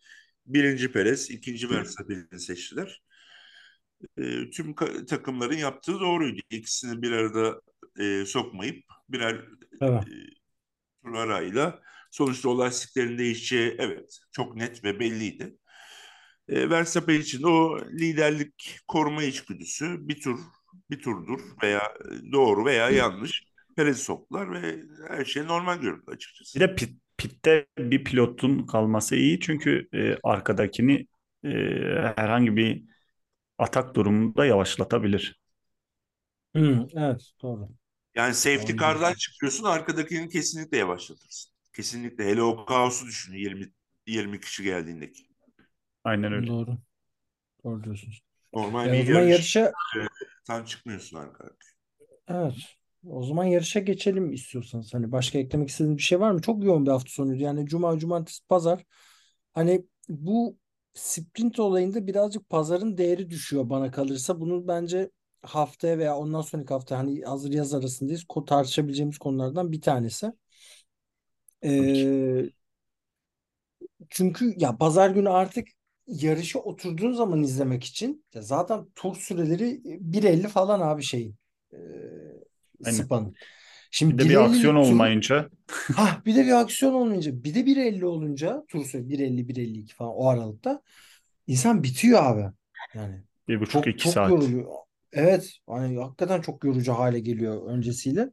birinci 0.47 0.93
Perez, 0.93 1.31
ikinci 1.31 1.71
Verstappen'i 1.71 2.41
seçtiler 2.41 3.03
e, 4.19 4.51
tüm 4.51 4.75
takımların 5.07 5.57
yaptığı 5.57 6.01
doğruydu. 6.01 6.41
İkisini 6.51 7.03
bir 7.03 7.13
arada 7.13 7.61
e, 7.99 8.25
sokmayıp 8.27 8.85
birer 9.09 9.45
evet. 9.81 10.03
e, 10.03 10.11
tur 11.05 11.15
arayla 11.15 11.83
sonuçta 12.17 12.49
o 12.49 12.59
lastiklerin 12.59 13.19
değişeceği 13.19 13.75
evet 13.79 14.19
çok 14.33 14.57
net 14.57 14.85
ve 14.85 15.01
belliydi. 15.01 15.57
E, 16.49 16.71
Verstappen 16.71 17.21
için 17.21 17.43
o 17.43 17.81
liderlik 17.81 18.79
koruma 18.89 19.23
içgüdüsü 19.23 20.09
bir 20.09 20.21
tur 20.21 20.39
bir 20.91 21.03
turdur 21.03 21.41
veya 21.63 21.95
doğru 22.33 22.65
veya 22.65 22.91
yanlış. 22.91 23.45
Perez'i 23.77 24.03
soktular 24.03 24.53
ve 24.53 24.83
her 25.09 25.25
şey 25.25 25.47
normal 25.47 25.79
göründü 25.79 26.05
açıkçası. 26.07 26.59
Bir 26.59 26.61
de 26.61 26.75
pit, 26.75 27.01
pitte 27.17 27.67
bir 27.79 28.05
pilotun 28.05 28.67
kalması 28.67 29.17
iyi 29.17 29.41
çünkü 29.41 29.89
e, 29.93 30.17
arkadakini 30.23 31.07
e, 31.45 31.49
herhangi 32.17 32.57
bir 32.57 32.85
atak 33.59 33.95
durumunda 33.95 34.47
yavaşlatabilir. 34.47 35.41
Hı, 36.57 36.87
evet 36.95 37.31
doğru. 37.43 37.69
Yani 38.15 38.35
safety 38.35 38.73
car'dan 38.81 39.15
çıkıyorsun 39.15 39.65
arkadakini 39.65 40.29
kesinlikle 40.29 40.77
yavaşlatırsın. 40.79 41.56
Kesinlikle. 41.77 42.25
Hele 42.25 42.43
o 42.43 42.67
kaosu 42.67 43.07
düşün 43.07 43.35
20 43.35 43.73
20 44.07 44.41
kişi 44.41 44.63
geldiğindeki. 44.65 45.23
Aynen 46.05 46.33
öyle. 46.33 46.47
Doğru. 46.47 46.79
Doğru 47.65 47.85
diyorsunuz. 47.85 48.23
Normal 48.55 48.93
bir 48.93 49.07
yarış 49.09 49.31
yarışa 49.31 49.73
tam 50.47 50.65
çıkmıyorsun 50.65 51.17
arkada. 51.17 51.51
evet. 52.29 52.55
O 53.07 53.23
zaman 53.23 53.45
yarışa 53.45 53.81
geçelim 53.81 54.33
istiyorsanız. 54.33 54.95
Hani 54.95 55.13
başka 55.13 55.39
eklemek 55.39 55.69
istediğiniz 55.69 55.99
bir 55.99 56.03
şey 56.03 56.21
var 56.21 56.31
mı? 56.31 56.43
Çok 56.43 56.65
yoğun 56.65 56.87
bir 56.87 56.91
hafta 56.91 57.11
sonuydu. 57.11 57.43
Yani 57.43 57.67
cuma, 57.67 57.99
cumartesi, 57.99 58.47
pazar. 58.49 58.85
Hani 59.55 59.87
bu 60.09 60.59
sprint 60.95 61.61
olayında 61.61 62.07
birazcık 62.07 62.51
pazarın 62.51 62.99
değeri 62.99 63.31
düşüyor 63.31 63.71
bana 63.71 63.91
kalırsa. 63.91 64.41
Bunu 64.41 64.69
bence 64.69 65.11
haftaya 65.43 65.99
veya 65.99 66.17
ondan 66.17 66.41
sonraki 66.41 66.75
hafta 66.75 66.99
hani 66.99 67.23
hazır 67.23 67.53
yaz 67.53 67.75
arasındayız. 67.75 68.25
Tartışabileceğimiz 68.47 69.19
konulardan 69.19 69.73
bir 69.73 69.81
tanesi. 69.81 70.33
Ee, 71.65 72.45
çünkü 74.11 74.55
ya 74.57 74.77
pazar 74.77 75.11
günü 75.11 75.29
artık 75.29 75.69
yarışa 76.07 76.59
oturduğun 76.59 77.13
zaman 77.13 77.43
izlemek 77.43 77.85
için 77.85 78.25
ya 78.35 78.43
zaten 78.43 78.87
tur 78.95 79.17
süreleri 79.17 79.81
1.50 79.85 80.49
falan 80.49 80.81
abi 80.81 81.03
şeyin 81.03 81.35
e. 82.87 82.93
Spa'nın. 82.93 83.33
Bir 83.33 83.39
Şimdi 83.91 84.25
de 84.25 84.29
bir 84.29 84.45
aksiyon 84.45 84.75
1.50'lik 84.75 84.89
tur 84.89 84.93
olmayınca 84.93 85.51
ha 85.97 86.23
bir 86.27 86.37
de 86.37 86.47
bir 86.47 86.61
aksiyon 86.61 86.95
olmayınca 86.95 87.45
bir 87.45 87.55
de 87.55 87.61
1.50 87.61 88.05
olunca 88.05 88.65
tur 88.69 88.85
süre 88.85 89.03
1.50 89.03 89.49
1.52 89.49 89.95
falan 89.95 90.13
o 90.15 90.29
aralıkta 90.29 90.83
insan 91.47 91.83
bitiyor 91.83 92.25
abi. 92.25 92.53
Yani 92.95 93.23
bir 93.49 93.61
buçuk 93.61 93.73
çok 93.73 93.87
iki 93.87 94.05
çok 94.05 94.13
saat. 94.13 94.31
yoruluyor. 94.31 94.67
Evet, 95.13 95.53
hani 95.67 95.99
hakikaten 95.99 96.41
çok 96.41 96.65
yorucu 96.65 96.93
hale 96.93 97.21
geliyor 97.21 97.67
öncesiyle. 97.67 98.31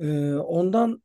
Ee, 0.00 0.34
ondan 0.34 1.02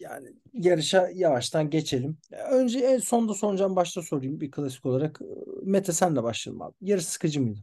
yani 0.00 0.32
yarışa 0.52 1.08
yavaştan 1.14 1.70
geçelim. 1.70 2.18
Önce 2.50 2.78
en 2.78 2.98
sonda 2.98 3.34
soracağım 3.34 3.76
başta 3.76 4.02
sorayım 4.02 4.40
bir 4.40 4.50
klasik 4.50 4.86
olarak. 4.86 5.20
Mete 5.62 5.92
senle 5.92 6.22
başlayalım 6.22 6.62
abi. 6.62 6.74
Yarış 6.80 7.06
sıkıcı 7.06 7.40
mıydı? 7.40 7.60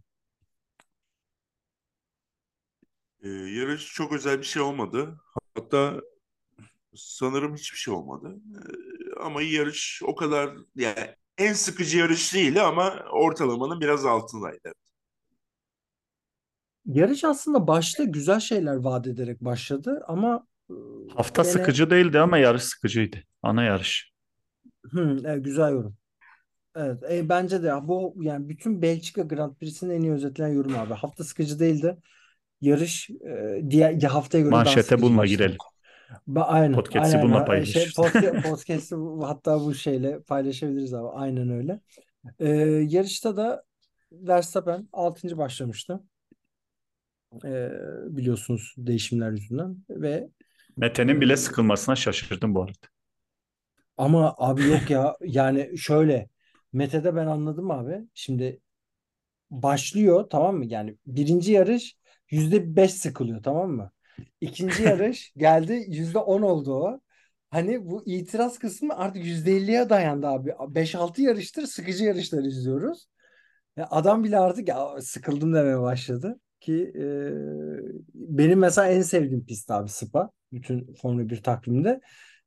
Ee, 3.24 3.30
yarış 3.30 3.94
çok 3.94 4.14
özel 4.14 4.40
bir 4.40 4.44
şey 4.44 4.62
olmadı. 4.62 5.22
Hatta 5.56 6.02
sanırım 6.96 7.56
hiçbir 7.56 7.78
şey 7.78 7.94
olmadı. 7.94 8.36
Ee, 8.56 9.20
ama 9.20 9.42
yarış 9.42 10.02
o 10.06 10.16
kadar 10.16 10.56
yani 10.76 11.16
en 11.38 11.54
sıkıcı 11.54 11.98
yarış 11.98 12.34
değildi 12.34 12.62
ama 12.62 13.06
ortalamanın 13.12 13.82
biraz 13.82 14.06
altındaydı. 14.06 14.74
Yarış 16.86 17.24
aslında 17.24 17.68
başta 17.68 18.04
güzel 18.04 18.40
şeyler 18.40 18.76
vaat 18.76 19.08
ederek 19.08 19.42
başladı 19.42 20.04
ama 20.08 20.48
Hafta 21.16 21.42
gene 21.42 21.52
sıkıcı 21.52 21.90
değildi 21.90 22.20
ama 22.20 22.38
yarış 22.38 22.64
sıkıcıydı. 22.64 23.18
Ana 23.44 23.64
yarış. 23.64 24.12
hı, 24.86 25.18
evet, 25.26 25.46
güzel 25.46 25.72
yorum. 25.72 25.96
Evet, 26.76 27.04
e, 27.12 27.30
bence 27.30 27.64
de 27.64 27.72
bu 27.84 28.16
yani 28.22 28.50
bütün 28.50 28.82
Belçika 28.82 29.22
Grand 29.22 29.56
Prix'sini 29.56 29.94
en 29.94 30.02
iyi 30.02 30.12
özetleyen 30.12 30.50
yorum 30.50 30.76
abi. 30.76 30.94
Hafta 30.94 31.24
sıkıcı 31.24 31.60
değildi. 31.60 31.98
Yarış 32.62 33.10
e, 33.10 33.62
diğer 33.70 33.92
ya 34.02 34.14
haftaya 34.14 34.42
göre 34.44 34.52
daha 34.52 34.64
Manşete 34.64 35.02
bununla 35.02 35.26
girelim. 35.26 35.58
Ba 36.28 36.44
aynen, 36.44 36.74
Podcast'i 36.74 37.18
aynen, 37.18 37.22
bununla. 37.30 37.38
E, 37.58 37.66
Şey 37.66 37.92
paylaşırız. 37.92 37.94
podcast, 37.96 38.44
podcast'ı 38.50 38.98
bu- 38.98 39.28
hatta 39.28 39.60
bu 39.62 39.74
şeyle 39.74 40.20
paylaşabiliriz 40.20 40.94
abi. 40.94 41.08
Aynen 41.08 41.50
öyle. 41.50 41.80
E, 42.40 42.50
yarışta 42.90 43.38
da 43.38 43.64
Verstappen 44.12 44.88
6. 44.94 45.38
başlamıştı. 45.38 46.00
E, 47.46 47.70
biliyorsunuz 48.18 48.74
değişimler 48.78 49.32
yüzünden 49.32 49.78
ve 49.90 50.30
Mete'nin 50.78 51.22
bile 51.22 51.38
sıkılmasına 51.38 51.96
şaşırdım 51.96 52.56
bu 52.56 52.64
arada. 52.64 52.88
ama 53.98 54.36
abi 54.38 54.64
yok 54.66 54.90
ya 54.90 55.16
yani 55.22 55.78
şöyle 55.78 56.30
Mete'de 56.74 57.16
ben 57.16 57.28
anladım 57.28 57.72
abi. 57.72 58.08
Şimdi 58.14 58.62
başlıyor 59.52 60.28
tamam 60.32 60.58
mı? 60.58 60.66
Yani 60.66 60.98
birinci 61.08 61.52
yarış 61.54 61.98
yüzde 62.32 62.76
beş 62.76 62.94
sıkılıyor 62.94 63.44
tamam 63.44 63.72
mı? 63.72 63.92
İkinci 64.42 64.84
yarış 64.84 65.34
geldi 65.38 65.86
yüzde 65.90 66.20
on 66.20 66.44
oldu 66.44 66.74
o. 66.76 67.02
Hani 67.52 67.88
bu 67.88 68.04
itiraz 68.08 68.60
kısmı 68.60 68.98
artık 68.98 69.26
yüzde 69.26 69.54
elliye 69.54 69.90
dayandı 69.90 70.28
abi. 70.28 70.54
Beş 70.70 70.96
altı 70.96 71.22
yarıştır 71.22 71.68
sıkıcı 71.68 72.04
yarışlar 72.06 72.44
izliyoruz. 72.44 73.08
Ya 73.78 73.88
adam 73.92 74.24
bile 74.24 74.40
artık 74.40 74.68
ya 74.70 75.02
sıkıldım 75.02 75.54
demeye 75.54 75.82
başladı. 75.82 76.40
Ki 76.62 76.94
e, 77.00 77.04
benim 78.14 78.60
mesela 78.60 78.88
en 78.88 79.02
sevdiğim 79.02 79.46
pist 79.46 79.72
abi 79.72 79.90
Spa. 79.90 80.30
Bütün 80.56 80.94
Formula 81.02 81.30
1 81.30 81.44
takviminde. 81.44 82.02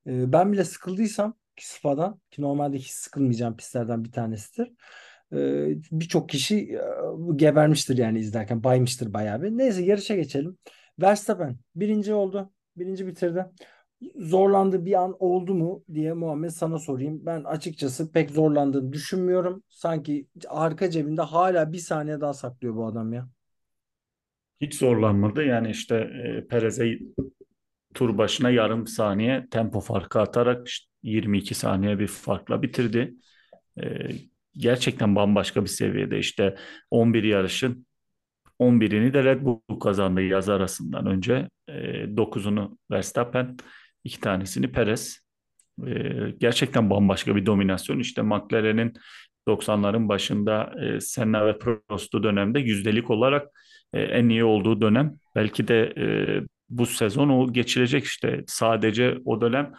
E, 0.06 0.32
ben 0.32 0.52
bile 0.52 0.64
sıkıldıysam 0.64 1.34
ki 1.56 1.68
Spa'dan 1.68 2.20
ki 2.30 2.42
normalde 2.42 2.78
hiç 2.78 2.90
sıkılmayacağım 2.90 3.56
pistlerden 3.56 4.04
bir 4.04 4.12
tanesidir. 4.12 4.72
E, 5.32 5.36
birçok 5.92 6.28
kişi 6.28 6.56
e, 6.56 6.80
gebermiştir 7.36 7.98
yani 7.98 8.18
izlerken 8.18 8.64
baymıştır 8.64 9.12
bayağı 9.12 9.42
bir. 9.42 9.50
Neyse 9.50 9.82
yarışa 9.82 10.14
geçelim. 10.14 10.58
Verstappen 11.00 11.58
birinci 11.76 12.14
oldu. 12.14 12.52
Birinci 12.76 13.06
bitirdi. 13.06 13.46
Zorlandığı 14.16 14.84
bir 14.84 15.02
an 15.02 15.16
oldu 15.18 15.54
mu 15.54 15.84
diye 15.94 16.12
Muhammed 16.12 16.50
sana 16.50 16.78
sorayım. 16.78 17.26
Ben 17.26 17.44
açıkçası 17.44 18.12
pek 18.12 18.30
zorlandığını 18.30 18.92
düşünmüyorum. 18.92 19.62
Sanki 19.68 20.26
arka 20.48 20.90
cebinde 20.90 21.22
hala 21.22 21.72
bir 21.72 21.78
saniye 21.78 22.20
daha 22.20 22.34
saklıyor 22.34 22.76
bu 22.76 22.86
adam 22.86 23.12
ya. 23.12 23.28
Hiç 24.60 24.74
zorlanmadı. 24.74 25.44
Yani 25.44 25.70
işte 25.70 25.96
e, 25.96 26.46
Perez'e 26.46 26.98
tur 27.94 28.18
başına 28.18 28.50
yarım 28.50 28.86
saniye 28.86 29.46
tempo 29.50 29.80
farkı 29.80 30.20
atarak 30.20 30.68
işte 30.68 30.88
22 31.02 31.54
saniye 31.54 31.98
bir 31.98 32.06
farkla 32.06 32.62
bitirdi. 32.62 33.14
E, 33.82 33.84
gerçekten 34.56 35.16
bambaşka 35.16 35.62
bir 35.62 35.68
seviyede. 35.68 36.18
İşte 36.18 36.56
11 36.90 37.22
yarışın 37.22 37.86
11'ini 38.60 39.14
de 39.14 39.24
Red 39.24 39.42
Bull 39.42 39.80
kazandı 39.80 40.22
yaz 40.22 40.48
arasından 40.48 41.06
önce. 41.06 41.48
E, 41.68 41.72
9'unu 42.16 42.78
Verstappen, 42.90 43.56
iki 44.04 44.20
tanesini 44.20 44.72
Perez. 44.72 45.18
E, 45.86 45.92
gerçekten 46.38 46.90
bambaşka 46.90 47.36
bir 47.36 47.46
dominasyon. 47.46 47.98
İşte 47.98 48.22
McLaren'in 48.22 48.94
90'ların 49.48 50.08
başında 50.08 50.74
e, 50.82 51.00
Senna 51.00 51.46
ve 51.46 51.58
Prost'u 51.58 52.22
dönemde 52.22 52.60
yüzdelik 52.60 53.10
olarak 53.10 53.48
e, 53.92 54.00
en 54.00 54.28
iyi 54.28 54.44
olduğu 54.44 54.80
dönem. 54.80 55.16
Belki 55.36 55.68
de 55.68 55.94
e, 55.96 56.06
bu 56.70 56.86
sezon 56.86 57.28
o 57.28 57.52
geçirecek 57.52 58.04
işte. 58.04 58.44
Sadece 58.46 59.18
o 59.24 59.40
dönem 59.40 59.72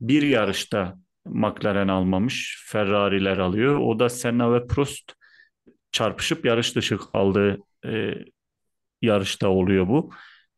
bir 0.00 0.22
yarışta 0.22 0.98
McLaren 1.24 1.88
almamış, 1.88 2.64
Ferrari'ler 2.66 3.38
alıyor. 3.38 3.78
O 3.78 3.98
da 3.98 4.08
Senna 4.08 4.52
ve 4.54 4.66
Prost 4.66 5.12
çarpışıp 5.92 6.44
yarış 6.44 6.76
dışı 6.76 6.98
kaldığı 6.98 7.58
e, 7.86 8.14
yarışta 9.02 9.48
oluyor 9.48 9.88
bu. 9.88 10.10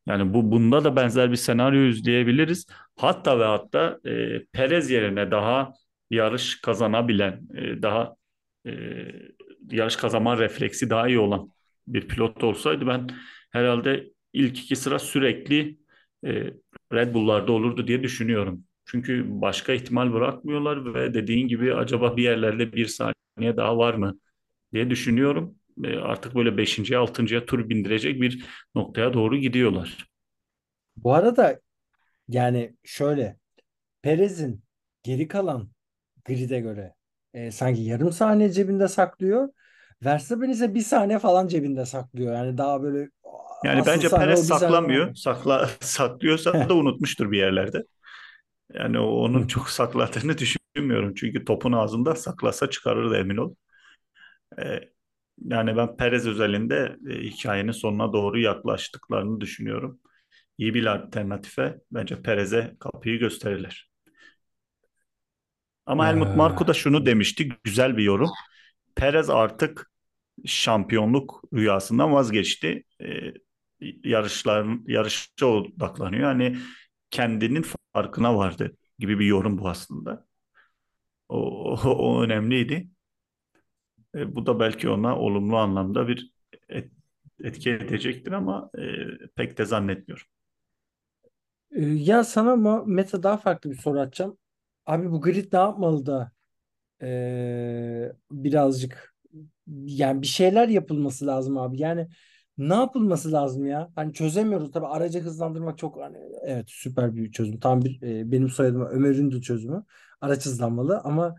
Yani 0.07 0.35
bu 0.35 0.51
bunda 0.51 0.85
da 0.85 0.97
benzer 0.97 1.31
bir 1.31 1.37
senaryo 1.37 1.83
izleyebiliriz. 1.83 2.67
Hatta 2.97 3.39
ve 3.39 3.45
hatta 3.45 3.99
e, 4.07 4.45
Perez 4.53 4.91
yerine 4.91 5.31
daha 5.31 5.73
yarış 6.11 6.61
kazanabilen, 6.61 7.41
e, 7.55 7.83
daha 7.83 8.17
e, 8.67 8.73
yarış 9.71 9.97
kazanma 9.97 10.39
refleksi 10.39 10.91
daha 10.91 11.09
iyi 11.09 11.19
olan 11.19 11.49
bir 11.87 12.09
pilot 12.09 12.45
olsaydı 12.45 12.87
ben 12.87 13.09
herhalde 13.51 14.14
ilk 14.35 14.59
iki 14.59 14.77
sıra 14.77 14.99
sürekli 14.99 15.79
e, 16.27 16.31
Red 16.93 17.15
Bull'larda 17.15 17.53
olurdu 17.53 17.87
diye 17.87 18.03
düşünüyorum. 18.03 18.65
Çünkü 18.87 19.25
başka 19.29 19.73
ihtimal 19.73 20.13
bırakmıyorlar 20.13 20.95
ve 20.95 21.15
dediğin 21.15 21.49
gibi 21.49 21.75
acaba 21.75 22.17
bir 22.17 22.23
yerlerde 22.23 22.73
bir 22.73 22.87
saniye 22.87 23.57
daha 23.57 23.79
var 23.79 23.95
mı 23.95 24.19
diye 24.73 24.91
düşünüyorum. 24.91 25.57
E, 25.85 25.97
artık 25.97 26.35
böyle 26.35 26.57
5. 26.57 26.97
6. 26.97 27.47
tur 27.47 27.69
bindirecek 27.69 28.21
bir 28.23 28.45
noktaya 28.75 29.15
doğru 29.15 29.37
gidiyorlar. 29.37 30.07
Bu 30.97 31.15
arada 31.15 31.61
yani 32.29 32.77
şöyle 32.85 33.37
Perez'in 34.03 34.65
geri 35.03 35.29
kalan 35.29 35.71
grid'e 36.25 36.61
göre 36.61 36.95
e, 37.35 37.51
sanki 37.51 37.83
yarım 37.83 38.13
saniye 38.13 38.51
cebinde 38.53 38.89
saklıyor. 38.89 39.49
Verstappen 40.05 40.51
ise 40.51 40.75
bir 40.75 40.81
saniye 40.81 41.19
falan 41.19 41.49
cebinde 41.49 41.87
saklıyor. 41.87 42.35
Yani 42.35 42.59
daha 42.59 42.83
böyle 42.83 43.11
Yani 43.65 43.81
asıl 43.81 43.87
bence 43.87 44.15
Perez 44.15 44.47
saklamıyor. 44.47 45.15
Sakla, 45.15 45.71
saklıyorsa 45.81 46.69
da 46.69 46.75
unutmuştur 46.75 47.31
bir 47.31 47.39
yerlerde. 47.39 47.85
Yani 48.75 48.99
onun 48.99 49.47
çok 49.47 49.71
sakladığını 49.71 50.39
düşünmüyorum. 50.77 51.15
Çünkü 51.15 51.45
topun 51.45 51.73
ağzında 51.73 52.17
saklasa 52.17 52.71
çıkarırdı 52.71 53.17
emin 53.19 53.37
ol. 53.37 53.55
E, 54.59 54.81
Yani 55.45 55.77
ben 55.77 55.97
Perez 55.97 56.27
özelinde 56.29 56.97
e, 57.11 57.15
hikayenin 57.23 57.73
sonuna 57.73 58.13
doğru 58.13 58.41
yaklaştıklarını 58.41 59.41
düşünüyorum. 59.41 60.01
İyi 60.59 60.75
bir 60.75 60.87
alternatife 60.87 61.81
bence 61.93 62.23
Perez'e 62.23 62.77
kapıyı 62.81 63.19
gösterirler. 63.19 63.91
Ama 65.87 66.07
Helmut 66.09 66.35
Marko 66.35 66.67
da 66.67 66.73
Ee, 66.73 66.75
şunu 66.75 67.07
demişti, 67.07 67.49
güzel 67.65 67.97
bir 67.97 68.03
yorum. 68.05 68.31
Perez 68.97 69.31
artık 69.31 69.91
şampiyonluk 70.47 71.43
rüyasından 71.55 72.13
vazgeçti. 72.13 72.85
Ee, 73.03 73.07
yarışların 74.05 74.85
yarışa 74.89 75.47
odaklanıyor. 75.47 76.25
Hani 76.25 76.59
kendinin 77.11 77.67
farkına 77.95 78.37
vardı 78.37 78.77
gibi 78.99 79.19
bir 79.19 79.27
yorum 79.27 79.59
bu 79.59 79.69
aslında. 79.69 80.27
O, 81.29 81.39
o, 81.73 81.91
o 81.91 82.23
önemliydi. 82.23 82.89
E, 84.15 84.37
bu 84.37 84.47
da 84.47 84.61
belki 84.61 84.89
ona 84.89 85.19
olumlu 85.19 85.57
anlamda 85.57 86.09
bir 86.09 86.33
et- 86.69 86.93
etki 87.45 87.71
edecektir 87.71 88.33
ama 88.33 88.71
e, 88.79 88.83
pek 89.37 89.59
de 89.59 89.65
zannetmiyorum. 89.65 90.27
e, 91.73 91.81
ya 91.83 92.25
sana 92.25 92.53
ama 92.53 92.85
Mete 92.87 93.23
daha 93.23 93.37
farklı 93.37 93.71
bir 93.71 93.77
soru 93.77 94.01
atacağım. 94.01 94.39
Abi 94.87 95.11
bu 95.13 95.21
grid 95.21 95.53
ne 95.53 95.59
yapmalı 95.59 96.07
da 96.07 96.33
e, 97.03 98.13
birazcık 98.33 99.15
yani 99.87 100.23
bir 100.23 100.27
şeyler 100.27 100.69
yapılması 100.69 101.27
lazım 101.27 101.59
abi. 101.59 101.81
Yani 101.83 102.09
ne 102.59 102.75
yapılması 102.75 103.33
lazım 103.33 103.67
ya? 103.67 103.93
Hani 103.95 104.13
çözemiyoruz 104.13 104.73
tabii 104.73 104.87
aracı 104.87 105.21
hızlandırmak 105.21 105.79
çok 105.79 105.97
hani 106.01 106.19
evet 106.43 106.65
süper 106.69 107.17
bir 107.17 107.33
çözüm. 107.33 107.61
Tam 107.61 107.83
bir 107.83 108.03
e, 108.03 108.33
benim 108.33 108.49
soyadım 108.49 108.87
Ömer 108.87 109.15
Ündül 109.15 109.43
çözümü. 109.43 109.85
Araç 110.21 110.47
hızlanmalı 110.47 111.01
ama 111.05 111.35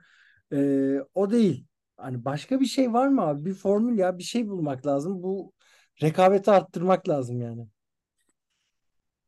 e, 0.53 0.57
o 1.13 1.31
değil. 1.31 1.67
Hani 1.97 2.25
başka 2.25 2.59
bir 2.59 2.65
şey 2.65 2.93
var 2.93 3.07
mı 3.07 3.21
abi? 3.21 3.45
Bir 3.45 3.53
formül 3.53 3.97
ya 3.99 4.17
bir 4.17 4.23
şey 4.23 4.47
bulmak 4.47 4.85
lazım. 4.85 5.23
Bu 5.23 5.53
rekabeti 6.01 6.51
arttırmak 6.51 7.09
lazım 7.09 7.41
yani. 7.41 7.67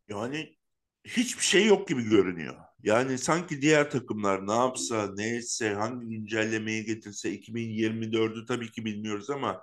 Yani 0.09 0.57
hiçbir 1.03 1.43
şey 1.43 1.65
yok 1.65 1.87
gibi 1.87 2.03
görünüyor. 2.09 2.55
Yani 2.83 3.17
sanki 3.17 3.61
diğer 3.61 3.91
takımlar 3.91 4.47
ne 4.47 4.53
yapsa, 4.53 5.09
ne 5.15 5.35
etse, 5.35 5.73
hangi 5.73 6.07
güncellemeyi 6.07 6.85
getirse 6.85 7.31
2024'ü 7.31 8.45
tabii 8.45 8.71
ki 8.71 8.85
bilmiyoruz 8.85 9.29
ama 9.29 9.61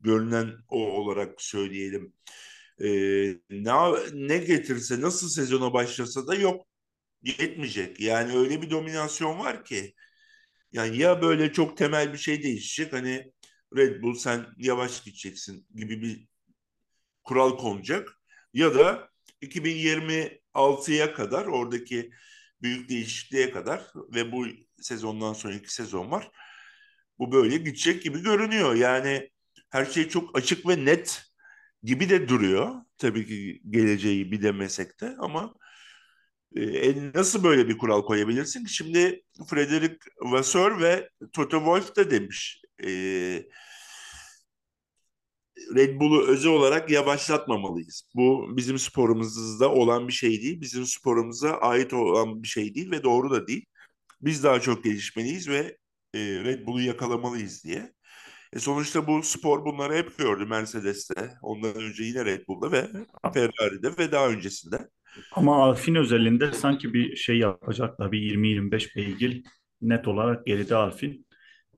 görünen 0.00 0.52
o 0.68 0.78
olarak 0.90 1.42
söyleyelim. 1.42 2.12
Ee, 2.80 2.86
ne 3.50 3.72
ne 4.12 4.38
getirse, 4.38 5.00
nasıl 5.00 5.28
sezona 5.28 5.72
başlasa 5.72 6.26
da 6.26 6.34
yok. 6.34 6.66
Yetmeyecek. 7.22 8.00
Yani 8.00 8.38
öyle 8.38 8.62
bir 8.62 8.70
dominasyon 8.70 9.38
var 9.38 9.64
ki. 9.64 9.94
Yani 10.72 10.98
ya 10.98 11.22
böyle 11.22 11.52
çok 11.52 11.76
temel 11.76 12.12
bir 12.12 12.18
şey 12.18 12.42
değişecek. 12.42 12.92
Hani 12.92 13.32
Red 13.76 14.02
Bull 14.02 14.14
sen 14.14 14.46
yavaş 14.58 15.02
gideceksin 15.04 15.66
gibi 15.74 16.02
bir 16.02 16.28
kural 17.24 17.58
konacak. 17.58 18.20
Ya 18.54 18.74
da 18.74 19.10
2026'ya 19.40 21.14
kadar 21.14 21.46
oradaki 21.46 22.10
büyük 22.62 22.88
değişikliğe 22.88 23.50
kadar 23.50 23.86
ve 24.14 24.32
bu 24.32 24.46
sezondan 24.80 25.32
sonraki 25.32 25.74
sezon 25.74 26.10
var. 26.10 26.30
Bu 27.18 27.32
böyle 27.32 27.56
gidecek 27.56 28.02
gibi 28.02 28.22
görünüyor. 28.22 28.74
Yani 28.74 29.30
her 29.70 29.84
şey 29.84 30.08
çok 30.08 30.38
açık 30.38 30.68
ve 30.68 30.84
net 30.84 31.22
gibi 31.82 32.08
de 32.10 32.28
duruyor. 32.28 32.74
Tabii 32.98 33.26
ki 33.26 33.62
geleceği 33.70 34.32
bilemesek 34.32 35.00
de 35.00 35.16
ama 35.18 35.54
e, 36.56 37.12
nasıl 37.14 37.44
böyle 37.44 37.68
bir 37.68 37.78
kural 37.78 38.02
koyabilirsin? 38.02 38.66
Şimdi 38.66 39.22
Frederick 39.50 39.98
Vasseur 40.20 40.80
ve 40.80 41.10
Toto 41.32 41.58
Wolff 41.58 41.96
de 41.96 42.10
demiş. 42.10 42.62
E, 42.84 42.88
Red 45.74 46.00
Bull'u 46.00 46.26
özel 46.26 46.52
olarak 46.52 46.90
yavaşlatmamalıyız. 46.90 48.10
Bu 48.14 48.56
bizim 48.56 48.78
sporumuzda 48.78 49.72
olan 49.72 50.08
bir 50.08 50.12
şey 50.12 50.42
değil. 50.42 50.60
Bizim 50.60 50.86
sporumuza 50.86 51.50
ait 51.50 51.92
olan 51.92 52.42
bir 52.42 52.48
şey 52.48 52.74
değil 52.74 52.90
ve 52.90 53.02
doğru 53.04 53.30
da 53.30 53.46
değil. 53.46 53.66
Biz 54.20 54.44
daha 54.44 54.60
çok 54.60 54.84
gelişmeliyiz 54.84 55.48
ve 55.48 55.76
e, 56.14 56.18
Red 56.20 56.66
Bull'u 56.66 56.80
yakalamalıyız 56.80 57.64
diye. 57.64 57.95
E 58.52 58.58
sonuçta 58.58 59.06
bu 59.06 59.22
spor 59.22 59.64
bunları 59.64 59.94
hep 59.94 60.18
gördü 60.18 60.46
Mercedes'te. 60.46 61.30
Ondan 61.42 61.74
önce 61.74 62.04
yine 62.04 62.24
Red 62.24 62.46
Bull'da 62.48 62.72
ve 62.72 62.88
Ferrari'de 63.34 63.98
ve 63.98 64.12
daha 64.12 64.28
öncesinde. 64.28 64.88
Ama 65.32 65.64
Alfin 65.64 65.94
özelinde 65.94 66.52
sanki 66.52 66.94
bir 66.94 67.16
şey 67.16 67.38
yapacaklar. 67.38 68.12
Bir 68.12 68.18
20-25 68.18 68.96
beygir 68.96 69.42
net 69.80 70.08
olarak 70.08 70.46
geride 70.46 70.76
Alfin. 70.76 71.26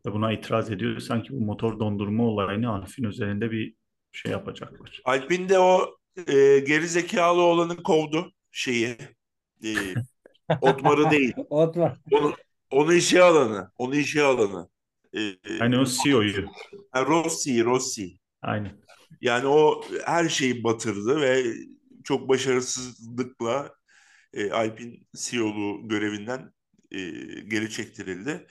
Ve 0.07 0.13
buna 0.13 0.33
itiraz 0.33 0.71
ediyor. 0.71 1.01
Sanki 1.01 1.33
bu 1.33 1.41
motor 1.41 1.79
dondurma 1.81 2.25
olayını 2.25 2.71
Alfin 2.71 3.05
üzerinde 3.05 3.51
bir 3.51 3.75
şey 4.13 4.33
yapacaklar. 4.33 5.01
Alpin 5.05 5.49
de 5.49 5.59
o 5.59 5.99
e, 6.27 6.59
geri 6.59 6.89
zekalı 6.89 7.41
olanı 7.41 7.83
kovdu 7.83 8.33
şeyi. 8.51 8.97
E, 9.65 9.71
Otmar'ı 10.61 11.11
değil. 11.11 11.33
Otmar. 11.51 11.99
Onu, 12.13 12.35
onu 12.71 12.95
işe 12.95 13.23
alanı. 13.23 13.71
Onu 13.79 13.97
işe 13.97 14.23
alanı. 14.23 14.69
Hani 15.59 15.79
o 15.79 15.85
CEO'yu. 15.85 16.47
ha, 16.93 17.07
Rossi, 17.07 17.65
Rossi. 17.65 18.19
Aynen. 18.43 18.73
Yani 19.21 19.47
o 19.47 19.85
her 20.05 20.29
şeyi 20.29 20.65
batırdı 20.65 21.21
ve 21.21 21.45
çok 22.05 22.29
başarısızlıkla 22.29 23.75
e, 24.33 24.51
Alpin 24.51 25.07
CEO'lu 25.17 25.89
görevinden 25.89 26.53
e, 26.91 27.01
geri 27.41 27.71
çektirildi. 27.71 28.47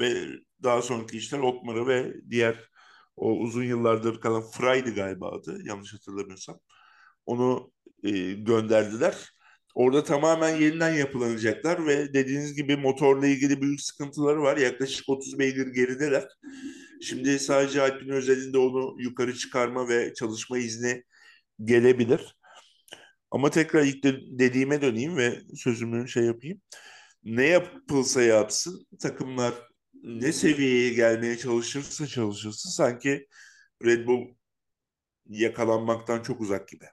Ve 0.00 0.26
daha 0.62 0.82
sonraki 0.82 1.16
işler 1.18 1.38
Otmar'ı 1.38 1.86
ve 1.86 2.14
diğer 2.30 2.70
o 3.16 3.32
uzun 3.32 3.64
yıllardır 3.64 4.20
kalan 4.20 4.50
Frey'di 4.50 4.94
galiba 4.94 5.30
adı 5.30 5.58
yanlış 5.64 5.94
hatırlamıyorsam. 5.94 6.58
Onu 7.26 7.72
e, 8.02 8.32
gönderdiler. 8.32 9.35
Orada 9.76 10.04
tamamen 10.04 10.56
yeniden 10.56 10.94
yapılanacaklar 10.94 11.86
ve 11.86 12.14
dediğiniz 12.14 12.54
gibi 12.54 12.76
motorla 12.76 13.26
ilgili 13.26 13.62
büyük 13.62 13.80
sıkıntıları 13.80 14.42
var. 14.42 14.56
Yaklaşık 14.56 15.08
30 15.08 15.38
beygir 15.38 15.66
gerideler. 15.66 16.28
Şimdi 17.02 17.38
sadece 17.38 17.82
Alpin 17.82 18.08
özelinde 18.08 18.58
onu 18.58 18.96
yukarı 19.02 19.34
çıkarma 19.34 19.88
ve 19.88 20.14
çalışma 20.14 20.58
izni 20.58 21.04
gelebilir. 21.64 22.36
Ama 23.30 23.50
tekrar 23.50 23.84
ilk 23.84 24.04
de 24.04 24.20
dediğime 24.38 24.82
döneyim 24.82 25.16
ve 25.16 25.40
sözümü 25.56 26.08
şey 26.08 26.24
yapayım. 26.24 26.60
Ne 27.24 27.46
yapılsa 27.46 28.22
yapsın 28.22 28.86
takımlar 29.00 29.54
ne 30.02 30.32
seviyeye 30.32 30.94
gelmeye 30.94 31.38
çalışırsa 31.38 32.06
çalışırsın 32.06 32.70
sanki 32.70 33.26
Red 33.84 34.06
Bull 34.06 34.34
yakalanmaktan 35.26 36.22
çok 36.22 36.40
uzak 36.40 36.68
gibi. 36.68 36.86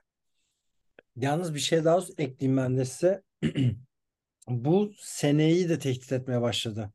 Yalnız 1.16 1.54
bir 1.54 1.58
şey 1.60 1.84
daha 1.84 2.00
ekleyeyim 2.18 2.56
ben 2.56 2.76
de 2.76 2.84
size. 2.84 3.22
Bu 4.48 4.92
seneyi 4.98 5.68
de 5.68 5.78
tehdit 5.78 6.12
etmeye 6.12 6.40
başladı. 6.40 6.92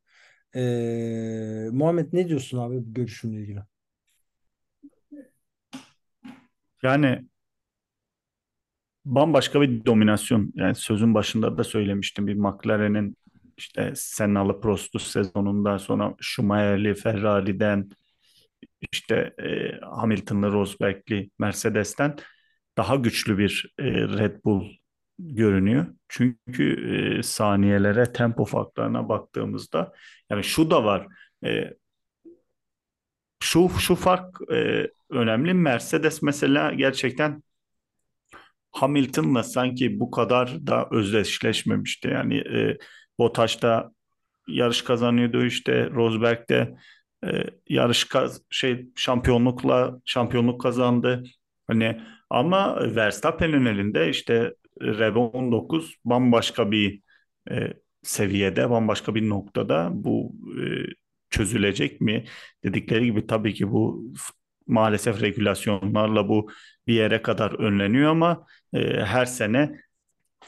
Ee, 0.54 1.68
Muhammed 1.72 2.08
ne 2.12 2.28
diyorsun 2.28 2.58
abi 2.58 2.76
bu 2.76 2.94
görüşümle 2.94 3.40
ilgili? 3.40 3.60
Yani 6.82 7.24
bambaşka 9.04 9.60
bir 9.60 9.84
dominasyon. 9.84 10.52
Yani 10.54 10.74
sözün 10.74 11.14
başında 11.14 11.58
da 11.58 11.64
söylemiştim. 11.64 12.26
Bir 12.26 12.34
McLaren'in 12.34 13.16
işte 13.56 13.92
Senna'lı 13.96 14.60
Prost'u 14.60 14.98
sezonundan 14.98 15.76
sonra 15.76 16.14
Schumacher'li 16.20 16.94
Ferrari'den 16.94 17.90
işte 18.92 19.34
e, 19.42 19.78
Hamilton'lı 19.80 20.52
Rosberg'li 20.52 21.30
Mercedes'ten 21.38 22.16
daha 22.80 22.96
güçlü 22.96 23.38
bir 23.38 23.74
e, 23.78 23.84
Red 23.92 24.44
Bull 24.44 24.68
görünüyor. 25.18 25.86
Çünkü 26.08 26.90
e, 27.18 27.22
saniyelere, 27.22 28.12
tempo 28.12 28.44
farklarına 28.44 29.08
baktığımızda 29.08 29.92
yani 30.30 30.44
şu 30.44 30.70
da 30.70 30.84
var. 30.84 31.06
E, 31.44 31.74
şu 33.42 33.68
şu 33.78 33.94
fark 33.94 34.40
önemli. 35.10 35.54
Mercedes 35.54 36.22
mesela 36.22 36.72
gerçekten 36.72 37.42
Hamilton'la 38.72 39.42
sanki 39.42 40.00
bu 40.00 40.10
kadar 40.10 40.66
da 40.66 40.88
özdeşleşmemişti. 40.90 42.08
Yani 42.08 42.38
e, 42.38 42.78
Bottas'ta 43.18 43.90
yarış 44.48 44.82
kazanıyordu 44.82 45.44
işte 45.44 45.90
Rosberg 45.90 46.48
de 46.48 46.74
e, 47.24 47.44
yarış 47.68 48.04
kaz 48.04 48.42
şey 48.50 48.86
şampiyonlukla 48.96 50.00
şampiyonluk 50.04 50.60
kazandı. 50.60 51.22
Hani 51.66 52.00
ama 52.30 52.76
Verstappen'in 52.96 53.66
elinde 53.66 54.10
işte 54.10 54.54
RB19 54.82 55.94
bambaşka 56.04 56.70
bir 56.70 57.00
e, 57.50 57.72
seviyede, 58.02 58.70
bambaşka 58.70 59.14
bir 59.14 59.28
noktada 59.28 59.90
bu 59.92 60.32
e, 60.60 60.64
çözülecek 61.30 62.00
mi? 62.00 62.24
Dedikleri 62.64 63.04
gibi 63.04 63.26
tabii 63.26 63.54
ki 63.54 63.70
bu 63.70 64.12
maalesef 64.66 65.22
regülasyonlarla 65.22 66.28
bu 66.28 66.50
bir 66.86 66.94
yere 66.94 67.22
kadar 67.22 67.52
önleniyor 67.52 68.10
ama 68.10 68.46
e, 68.72 69.04
her 69.04 69.24
sene 69.24 69.80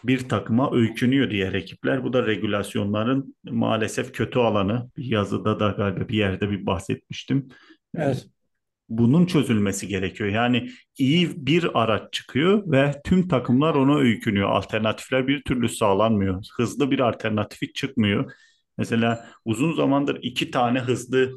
bir 0.04 0.28
takıma 0.28 0.74
öykünüyor 0.76 1.30
diğer 1.30 1.52
ekipler. 1.52 2.04
Bu 2.04 2.12
da 2.12 2.26
regülasyonların 2.26 3.36
maalesef 3.44 4.12
kötü 4.12 4.38
alanı. 4.38 4.90
Bir 4.96 5.04
yazıda 5.04 5.60
da 5.60 5.68
galiba 5.68 6.08
bir 6.08 6.16
yerde 6.16 6.50
bir 6.50 6.66
bahsetmiştim. 6.66 7.48
Evet. 7.96 8.26
Bunun 8.98 9.26
çözülmesi 9.26 9.88
gerekiyor. 9.88 10.30
Yani 10.30 10.70
iyi 10.98 11.46
bir 11.46 11.82
araç 11.82 12.12
çıkıyor 12.12 12.62
ve 12.72 12.94
tüm 13.04 13.28
takımlar 13.28 13.74
ona 13.74 13.98
öykünüyor. 13.98 14.50
Alternatifler 14.50 15.28
bir 15.28 15.42
türlü 15.42 15.68
sağlanmıyor. 15.68 16.44
Hızlı 16.56 16.90
bir 16.90 17.00
alternatifi 17.00 17.72
çıkmıyor. 17.72 18.32
Mesela 18.78 19.28
uzun 19.44 19.72
zamandır 19.72 20.18
iki 20.22 20.50
tane 20.50 20.80
hızlı 20.80 21.32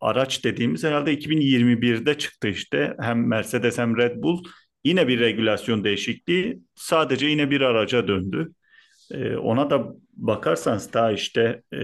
araç 0.00 0.44
dediğimiz 0.44 0.84
herhalde 0.84 1.14
2021'de 1.14 2.18
çıktı 2.18 2.48
işte. 2.48 2.96
Hem 3.00 3.28
Mercedes 3.28 3.78
hem 3.78 3.96
Red 3.96 4.22
Bull 4.22 4.44
yine 4.84 5.08
bir 5.08 5.20
regülasyon 5.20 5.84
değişikliği 5.84 6.60
sadece 6.74 7.26
yine 7.26 7.50
bir 7.50 7.60
araca 7.60 8.08
döndü. 8.08 8.52
Ee, 9.10 9.36
ona 9.36 9.70
da 9.70 9.86
bakarsanız 10.16 10.92
daha 10.92 11.12
işte 11.12 11.62
e, 11.74 11.78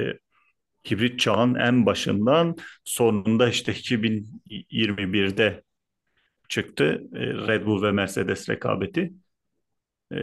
hibrit 0.91 1.21
çağın 1.21 1.55
en 1.55 1.87
başından 1.87 2.57
sonunda 2.85 3.49
işte 3.49 3.73
2021'de 3.73 5.63
çıktı 6.49 7.03
e, 7.15 7.19
Red 7.21 7.67
Bull 7.67 7.83
ve 7.83 7.93
Mercedes 7.93 8.49
rekabeti. 8.49 9.13
E, 10.13 10.17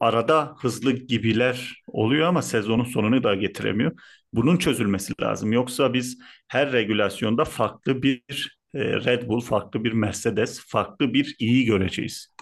arada 0.00 0.54
hızlı 0.58 0.92
gibiler 0.92 1.82
oluyor 1.86 2.28
ama 2.28 2.42
sezonun 2.42 2.84
sonunu 2.84 3.22
da 3.24 3.34
getiremiyor. 3.34 3.92
Bunun 4.32 4.56
çözülmesi 4.56 5.12
lazım. 5.22 5.52
Yoksa 5.52 5.94
biz 5.94 6.18
her 6.48 6.72
regülasyonda 6.72 7.44
farklı 7.44 8.02
bir 8.02 8.58
e, 8.74 8.80
Red 8.84 9.28
Bull, 9.28 9.40
farklı 9.40 9.84
bir 9.84 9.92
Mercedes, 9.92 10.60
farklı 10.66 11.14
bir 11.14 11.36
iyi 11.38 11.64
göreceğiz. 11.64 12.34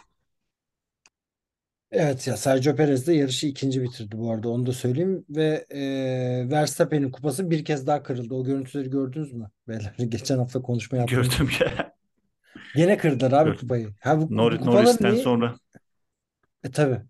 Evet 1.93 2.27
ya 2.27 2.37
Sergio 2.37 2.77
Perez 2.77 3.07
de 3.07 3.13
yarışı 3.13 3.47
ikinci 3.47 3.83
bitirdi 3.83 4.19
bu 4.19 4.33
arada 4.33 4.49
onu 4.49 4.67
da 4.67 4.73
söyleyeyim 4.73 5.25
ve 5.31 5.67
e, 5.71 6.51
Verstappen'in 6.51 7.11
kupası 7.11 7.51
bir 7.51 7.65
kez 7.65 7.87
daha 7.87 8.03
kırıldı. 8.03 8.35
O 8.35 8.45
görüntüleri 8.45 8.91
gördünüz 8.91 9.33
mü? 9.33 9.51
Beyler 9.69 9.95
geçen 10.09 10.39
hafta 10.39 10.63
konuşma 10.63 10.99
yaptım. 10.99 11.23
Gördüm 11.23 11.51
ya. 11.61 11.93
Gene 12.77 12.97
kırdılar 12.97 13.33
abi 13.33 13.45
Gördüm. 13.45 13.61
kupayı. 13.61 13.89
Ha 14.01 14.21
bu, 14.21 14.37
Nor 14.37 14.53
Norris'ten 14.67 15.13
niye? 15.13 15.23
sonra 15.23 15.57
E 16.65 16.71
tabii. 16.71 17.01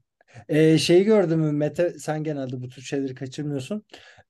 E, 0.49 0.79
şeyi 0.79 1.05
gördün 1.05 1.38
mü 1.38 1.53
Mete 1.53 1.99
sen 1.99 2.25
genelde 2.25 2.61
bu 2.62 2.69
tür 2.69 2.83
şeyleri 2.83 3.14
kaçırmıyorsun. 3.14 3.85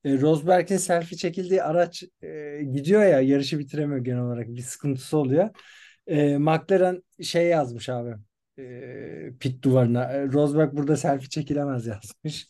E, 0.04 0.20
Rosberg'in 0.20 0.76
selfie 0.76 1.18
çekildiği 1.18 1.62
araç 1.62 2.02
e, 2.22 2.60
gidiyor 2.72 3.02
ya 3.02 3.20
yarışı 3.20 3.58
bitiremiyor 3.58 4.04
genel 4.04 4.20
olarak 4.20 4.48
bir 4.48 4.62
sıkıntısı 4.62 5.18
oluyor. 5.18 5.50
E, 6.06 6.38
McLaren 6.38 7.02
şey 7.22 7.46
yazmış 7.46 7.88
abi 7.88 8.14
e, 8.58 9.32
pit 9.40 9.64
duvarına 9.64 10.26
Rosberg 10.32 10.72
burada 10.76 10.96
selfie 10.96 11.28
çekilemez 11.28 11.86
yazmış. 11.86 12.48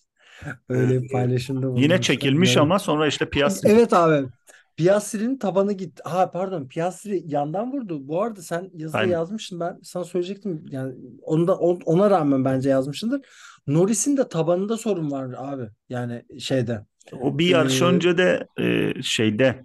Öyle 0.69 1.03
bir 1.03 1.09
paylaşımda 1.09 1.67
yine 1.67 1.73
bulunmuşlar. 1.73 2.01
çekilmiş 2.01 2.57
ama 2.57 2.79
sonra 2.79 3.07
işte 3.07 3.31
Piastri 3.31 3.69
Evet 3.69 3.93
abi. 3.93 4.29
Piastri'nin 4.77 5.39
tabanı 5.39 5.73
gitti. 5.73 6.03
Ha 6.07 6.31
pardon 6.31 6.69
Piastri 6.69 7.23
yandan 7.27 7.73
vurdu. 7.73 8.09
Bu 8.09 8.23
arada 8.23 8.43
sen 8.43 8.71
yazıda 8.75 8.99
Aynen. 8.99 9.13
yazmışsın. 9.13 9.61
Ben 9.61 9.79
sana 9.83 10.05
söyleyecektim. 10.05 10.65
Yani 10.71 10.95
onda, 11.23 11.59
on- 11.59 11.81
ona 11.85 12.11
rağmen 12.11 12.45
bence 12.45 12.69
yazmışsındır. 12.71 13.21
Norris'in 13.67 14.17
de 14.17 14.29
tabanında 14.29 14.77
sorun 14.77 15.11
var 15.11 15.35
abi. 15.37 15.69
Yani 15.89 16.23
şeyde. 16.39 16.87
o 17.21 17.39
bir 17.39 17.47
yarış 17.47 17.83
Ee, 17.83 17.85
önce 17.85 18.19
de 18.19 18.47
e, 18.61 18.95
şeyde 19.03 19.65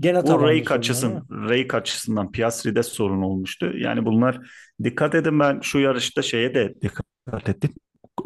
Gene 0.00 0.24
tabanında 0.24 0.48
rake 0.48 0.64
sorun 0.64 0.70
var 0.70 0.78
açısın, 0.78 1.22
ama. 1.28 1.48
rake 1.48 1.76
açısından 1.76 2.32
Piastri'de 2.32 2.82
sorun 2.82 3.22
olmuştu. 3.22 3.72
Yani 3.76 4.04
bunlar 4.04 4.38
dikkat 4.84 5.14
edin 5.14 5.40
ben 5.40 5.60
şu 5.60 5.78
yarışta 5.78 6.22
şeye 6.22 6.54
de 6.54 6.74
dikkat 6.82 7.48
ettim. 7.48 7.70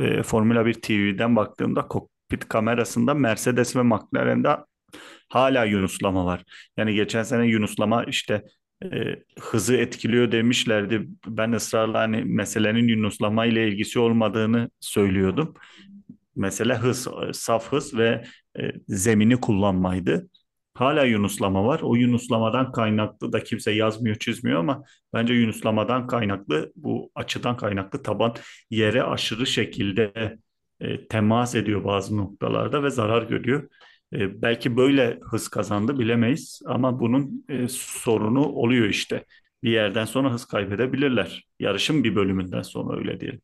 E, 0.00 0.22
Formula 0.22 0.66
1 0.66 0.74
TV'den 0.74 1.36
baktığımda 1.36 1.88
kokpit 1.88 2.48
kamerasında 2.48 3.14
Mercedes 3.14 3.76
ve 3.76 3.82
McLaren'de 3.82 4.56
hala 5.28 5.64
yunuslama 5.64 6.24
var. 6.24 6.44
Yani 6.76 6.94
geçen 6.94 7.22
sene 7.22 7.46
yunuslama 7.46 8.04
işte 8.04 8.42
e, 8.84 9.16
hızı 9.40 9.76
etkiliyor 9.76 10.32
demişlerdi. 10.32 11.08
Ben 11.26 11.52
ısrarla 11.52 12.00
hani 12.00 12.24
meselenin 12.24 12.88
yunuslama 12.88 13.46
ile 13.46 13.68
ilgisi 13.68 13.98
olmadığını 13.98 14.70
söylüyordum. 14.80 15.54
Mesele 16.36 16.74
hız, 16.74 17.08
e, 17.28 17.32
saf 17.32 17.72
hız 17.72 17.96
ve 17.98 18.24
e, 18.58 18.72
zemini 18.88 19.36
kullanmaydı. 19.40 20.28
Hala 20.76 21.04
yunuslama 21.04 21.64
var. 21.64 21.80
O 21.82 21.94
yunuslamadan 21.94 22.72
kaynaklı 22.72 23.32
da 23.32 23.44
kimse 23.44 23.72
yazmıyor, 23.72 24.16
çizmiyor 24.16 24.60
ama 24.60 24.84
bence 25.14 25.34
yunuslamadan 25.34 26.06
kaynaklı, 26.06 26.72
bu 26.76 27.10
açıdan 27.14 27.56
kaynaklı 27.56 28.02
taban 28.02 28.34
yere 28.70 29.02
aşırı 29.02 29.46
şekilde 29.46 30.36
e, 30.80 31.06
temas 31.08 31.54
ediyor 31.54 31.84
bazı 31.84 32.16
noktalarda 32.16 32.82
ve 32.82 32.90
zarar 32.90 33.22
görüyor. 33.22 33.68
E, 34.12 34.42
belki 34.42 34.76
böyle 34.76 35.18
hız 35.30 35.48
kazandı 35.48 35.98
bilemeyiz 35.98 36.60
ama 36.66 37.00
bunun 37.00 37.44
e, 37.48 37.68
sorunu 37.68 38.44
oluyor 38.46 38.88
işte. 38.88 39.24
Bir 39.62 39.70
yerden 39.70 40.04
sonra 40.04 40.32
hız 40.32 40.44
kaybedebilirler. 40.44 41.46
Yarışın 41.60 42.04
bir 42.04 42.16
bölümünden 42.16 42.62
sonra 42.62 42.98
öyle 42.98 43.20
diyelim. 43.20 43.40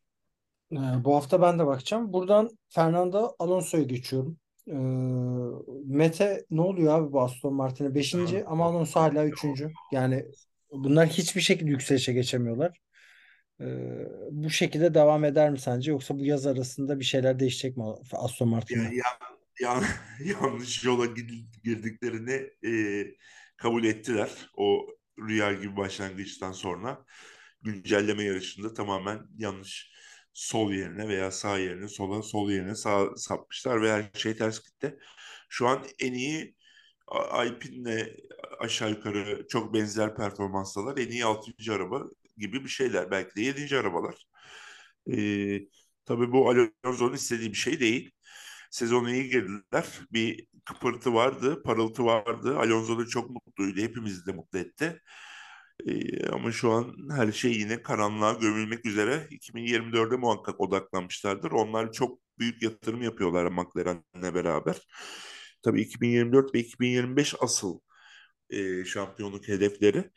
Ee, 0.71 0.75
bu 0.75 1.15
hafta 1.15 1.41
ben 1.41 1.59
de 1.59 1.65
bakacağım. 1.65 2.13
Buradan 2.13 2.49
Fernando 2.69 3.35
Alonso'ya 3.39 3.83
geçiyorum. 3.83 4.37
Ee, 4.67 4.73
Mete 5.85 6.45
ne 6.51 6.61
oluyor 6.61 6.93
abi 6.99 7.11
bu 7.11 7.21
Aston 7.21 7.53
Martin'e? 7.53 7.95
Beşinci 7.95 8.45
ama 8.45 8.65
Alonso 8.65 8.99
hala 8.99 9.25
üçüncü. 9.25 9.71
Yani 9.91 10.25
bunlar 10.71 11.07
hiçbir 11.07 11.41
şekilde 11.41 11.69
yükselişe 11.69 12.13
geçemiyorlar. 12.13 12.77
Ee, 13.61 13.65
bu 14.31 14.49
şekilde 14.49 14.93
devam 14.93 15.23
eder 15.25 15.49
mi 15.49 15.59
sence? 15.59 15.91
Yoksa 15.91 16.19
bu 16.19 16.25
yaz 16.25 16.47
arasında 16.47 16.99
bir 16.99 17.05
şeyler 17.05 17.39
değişecek 17.39 17.77
mi 17.77 17.83
Aston 18.13 18.47
Martin'de? 18.49 18.81
Ya, 18.83 18.91
ya, 18.91 19.03
ya- 19.59 19.83
yanlış 20.41 20.83
yola 20.85 21.05
girdiklerini 21.63 22.49
e, 22.65 22.71
kabul 23.57 23.83
ettiler. 23.83 24.49
O 24.57 24.87
rüya 25.19 25.53
gibi 25.53 25.77
başlangıçtan 25.77 26.51
sonra 26.51 27.05
güncelleme 27.61 28.23
yarışında 28.23 28.73
tamamen 28.73 29.19
yanlış 29.37 29.92
sol 30.33 30.71
yerine 30.73 31.07
veya 31.07 31.31
sağ 31.31 31.57
yerine 31.57 31.87
sola 31.87 32.23
sol 32.23 32.51
yerine 32.51 32.75
sağ 32.75 33.15
sapmışlar 33.17 33.81
ve 33.81 33.91
her 33.91 34.11
şey 34.19 34.35
ters 34.37 34.63
gitti. 34.65 34.97
Şu 35.49 35.67
an 35.67 35.85
en 35.99 36.13
iyi 36.13 36.55
Alpine'le 37.07 38.07
aşağı 38.59 38.89
yukarı 38.89 39.47
çok 39.49 39.73
benzer 39.73 40.15
performanstalar. 40.15 40.97
En 40.97 41.07
iyi 41.11 41.25
6. 41.25 41.73
araba 41.73 42.03
gibi 42.37 42.63
bir 42.63 42.69
şeyler. 42.69 43.11
Belki 43.11 43.35
de 43.35 43.41
7. 43.41 43.77
arabalar. 43.77 44.25
Ee, 45.11 45.59
tabii 46.05 46.31
bu 46.31 46.49
Alonso'nun 46.49 47.13
istediği 47.13 47.49
bir 47.51 47.57
şey 47.57 47.79
değil. 47.79 48.11
Sezona 48.71 49.11
iyi 49.15 49.29
girdiler. 49.29 49.87
Bir 50.11 50.47
kıpırtı 50.65 51.13
vardı, 51.13 51.63
parıltı 51.63 52.05
vardı. 52.05 52.57
Alonso 52.59 52.99
da 52.99 53.07
çok 53.07 53.29
mutluydu. 53.29 53.81
Hepimizi 53.81 54.25
de 54.25 54.31
mutlu 54.31 54.59
etti. 54.59 55.01
Ee, 55.87 56.27
ama 56.27 56.51
şu 56.51 56.71
an 56.71 56.95
her 57.11 57.31
şey 57.31 57.51
yine 57.53 57.81
karanlığa 57.83 58.33
gömülmek 58.33 58.85
üzere. 58.85 59.27
2024'e 59.31 60.17
muhakkak 60.17 60.61
odaklanmışlardır. 60.61 61.51
Onlar 61.51 61.91
çok 61.91 62.19
büyük 62.39 62.61
yatırım 62.63 63.01
yapıyorlar 63.01 63.45
McLaren'le 63.51 64.35
beraber. 64.35 64.77
Tabii 65.63 65.81
2024 65.81 66.55
ve 66.55 66.59
2025 66.59 67.35
asıl 67.39 67.79
e, 68.49 68.85
şampiyonluk 68.85 69.47
hedefleri. 69.47 70.11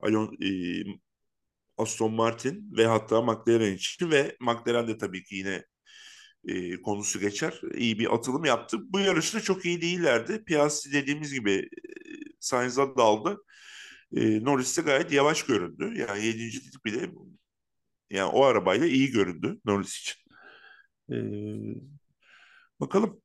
Alon, 0.00 0.36
e, 0.42 0.48
Aston 1.76 2.12
Martin 2.14 2.72
ve 2.76 2.86
hatta 2.86 3.22
McLaren 3.22 3.72
için 3.74 4.10
ve 4.10 4.36
McLaren 4.40 4.88
de 4.88 4.98
tabii 4.98 5.24
ki 5.24 5.34
yine 5.36 5.64
e, 6.48 6.82
konusu 6.82 7.20
geçer. 7.20 7.60
İyi 7.74 7.98
bir 7.98 8.14
atılım 8.14 8.44
yaptı. 8.44 8.78
Bu 8.92 9.00
yarışta 9.00 9.40
çok 9.40 9.66
iyi 9.66 9.82
değillerdi. 9.82 10.44
Piastri 10.44 10.92
dediğimiz 10.92 11.34
gibi 11.34 11.52
e, 11.52 11.68
Sainz'a 12.40 12.96
daldı. 12.96 13.38
E, 14.16 14.44
Norris 14.44 14.78
de 14.78 14.82
gayet 14.82 15.12
yavaş 15.12 15.42
göründü. 15.42 15.94
Yani 15.98 16.26
7. 16.26 16.40
bile 16.84 17.10
yani 18.10 18.30
o 18.32 18.44
arabayla 18.44 18.86
iyi 18.86 19.10
göründü 19.10 19.60
Norris 19.64 19.98
için. 20.00 20.16
E, 21.10 21.16
bakalım. 22.80 23.20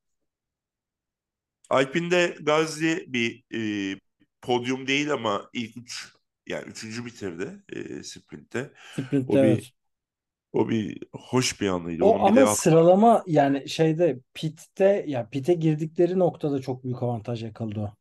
Alpine'de 1.69 2.35
Gazli 2.41 3.05
bir 3.07 3.43
e, 3.53 3.99
podyum 4.41 4.87
değil 4.87 5.13
ama 5.13 5.49
ilk 5.53 5.77
üç 5.77 6.13
yani 6.47 6.65
üçüncü 6.67 7.05
bitirdi 7.05 7.63
e, 7.69 8.03
sprintte. 8.03 8.71
Sprint'te 8.93 9.33
O 9.33 9.33
bir 9.33 9.39
evet. 9.39 9.71
o 10.53 10.69
bir 10.69 11.03
hoş 11.13 11.61
bir 11.61 11.67
anıydı. 11.67 12.03
O 12.03 12.09
Onun 12.09 12.35
bir 12.35 12.41
ama 12.41 12.51
de 12.51 12.55
sıralama 12.55 13.23
yani 13.27 13.69
şeyde 13.69 14.19
pitte 14.33 15.05
ya 15.07 15.29
pite 15.29 15.53
girdikleri 15.53 16.19
noktada 16.19 16.61
çok 16.61 16.83
büyük 16.83 17.03
avantaj 17.03 17.43
yakaladı 17.43 17.79
o. 17.79 17.93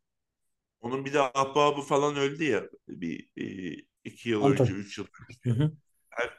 onun 0.81 1.05
bir 1.05 1.13
de 1.13 1.21
ahbabı 1.21 1.81
falan 1.81 2.15
öldü 2.15 2.43
ya 2.43 2.63
bir 2.87 3.29
e, 3.37 3.75
iki 4.03 4.29
yıl 4.29 4.43
Anton. 4.43 4.63
önce, 4.63 4.73
üç 4.73 4.97
yıl 4.97 5.05
Hı 5.43 5.49
hı. 5.49 5.71
her 6.09 6.29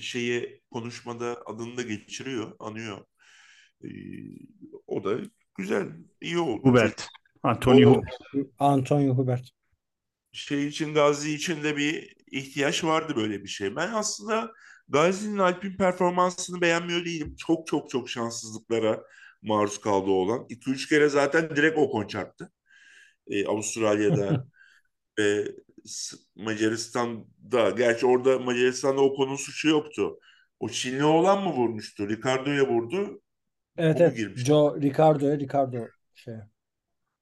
şeyi 0.00 0.62
konuşmada 0.70 1.42
adını 1.46 1.76
da 1.76 1.82
geçiriyor, 1.82 2.56
anıyor. 2.58 2.98
E, 3.84 3.88
o 4.86 5.04
da 5.04 5.18
güzel, 5.58 5.88
iyi 6.20 6.38
oldu. 6.38 6.62
Hubert, 6.62 7.08
Antonio 7.42 7.90
O 7.90 7.94
Hubert. 7.94 8.14
Antonio 8.58 9.14
Hubert. 9.14 9.50
şey 10.32 10.66
için 10.68 10.94
Gazi 10.94 11.34
için 11.34 11.64
de 11.64 11.76
bir 11.76 12.16
ihtiyaç 12.30 12.84
vardı 12.84 13.12
böyle 13.16 13.42
bir 13.42 13.48
şey. 13.48 13.76
Ben 13.76 13.92
aslında 13.92 14.52
Gazi'nin 14.88 15.38
Alpin 15.38 15.76
performansını 15.76 16.60
beğenmiyor 16.60 17.04
değilim. 17.04 17.34
Çok 17.38 17.66
çok 17.66 17.90
çok 17.90 18.10
şanssızlıklara 18.10 19.02
maruz 19.42 19.80
kaldığı 19.80 20.10
olan. 20.10 20.46
2-3 20.48 20.88
kere 20.88 21.08
zaten 21.08 21.56
direkt 21.56 21.78
Ocon 21.78 22.06
çarptı. 22.06 22.52
Ee, 23.30 23.46
Avustralya'da 23.46 24.46
ve 25.18 25.44
Macaristan'da 26.36 27.70
gerçi 27.70 28.06
orada 28.06 28.38
Macaristan'da 28.38 29.00
o 29.00 29.14
konu 29.14 29.38
suçu 29.38 29.68
yoktu. 29.68 30.18
O 30.60 30.68
Çinli 30.68 31.04
olan 31.04 31.44
mı 31.44 31.52
vurmuştu? 31.52 32.08
Ricardo'ya 32.08 32.68
vurdu. 32.68 33.22
Evet 33.76 34.00
evet. 34.00 34.38
Joe 34.38 34.80
Ricardo'ya 34.80 35.38
Ricardo 35.38 35.86
şey. 36.14 36.34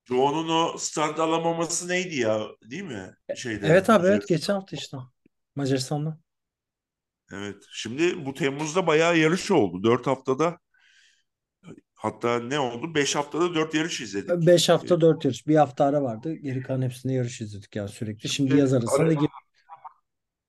Joe'nun 0.05 0.49
o 0.49 0.79
start 0.79 1.21
alamaması 1.21 1.89
neydi 1.89 2.17
ya? 2.17 2.47
Değil 2.71 2.83
mi? 2.83 3.15
Şeyde, 3.37 3.67
evet 3.67 3.91
abi 3.91 4.07
evet 4.07 4.29
geçen 4.29 4.55
hafta 4.55 4.77
işte. 4.77 4.97
Macaristan'da. 5.55 6.19
Evet. 7.33 7.63
Şimdi 7.73 8.27
bu 8.27 8.35
Temmuz'da 8.35 8.87
bayağı 8.87 9.19
yarış 9.19 9.51
oldu. 9.51 9.83
Dört 9.83 10.07
haftada 10.07 10.59
hatta 12.07 12.41
ne 12.41 12.59
oldu? 12.59 12.95
Beş 12.95 13.17
haftada 13.17 13.55
dört 13.55 13.75
yarış 13.75 14.01
izledik. 14.01 14.47
Beş 14.47 14.69
hafta 14.69 15.01
dört 15.01 15.25
yarış. 15.25 15.47
Bir 15.47 15.57
hafta 15.57 15.85
ara 15.85 16.03
vardı. 16.03 16.35
Geri 16.35 16.63
kalan 16.63 16.83
hepsinde 16.83 17.13
yarış 17.13 17.41
izledik 17.41 17.77
ya 17.77 17.89
sürekli. 17.89 18.29
Şimdi 18.29 18.57
yaz 18.57 18.73
arasında 18.73 19.03
ara, 19.03 19.15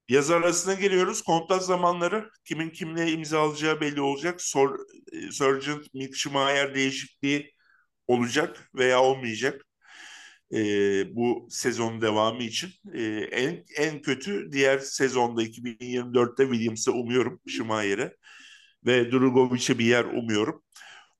Yaz 0.10 0.32
arasına 0.32 0.74
giriyoruz. 0.74 1.22
Kontrat 1.22 1.66
zamanları 1.66 2.30
kimin 2.46 2.70
kimle 2.70 3.12
imzalayacağı 3.12 3.82
belli 3.82 4.02
olacak. 4.02 4.42
Sor, 4.42 4.80
e, 5.12 5.32
Sargent, 5.32 5.94
Mick 5.94 6.16
Schumacher 6.16 6.76
değişikliği 6.76 7.54
olacak 8.08 8.70
veya 8.76 9.02
olmayacak. 9.02 9.66
E, 10.54 10.60
bu 11.16 11.48
sezon 11.50 12.02
devamı 12.02 12.44
için. 12.44 12.70
E, 12.94 13.04
en 13.32 13.64
en 13.78 14.02
kötü 14.02 14.52
diğer 14.52 14.80
sezonda 14.80 15.44
2024'te 15.44 16.44
Williams'ı 16.44 16.92
umuyorum 16.92 17.42
Schumacher'e 17.48 18.16
ve 18.86 19.12
Drugovic'e 19.12 19.80
bir 19.80 19.86
yer 19.86 20.06
umuyorum. 20.06 20.64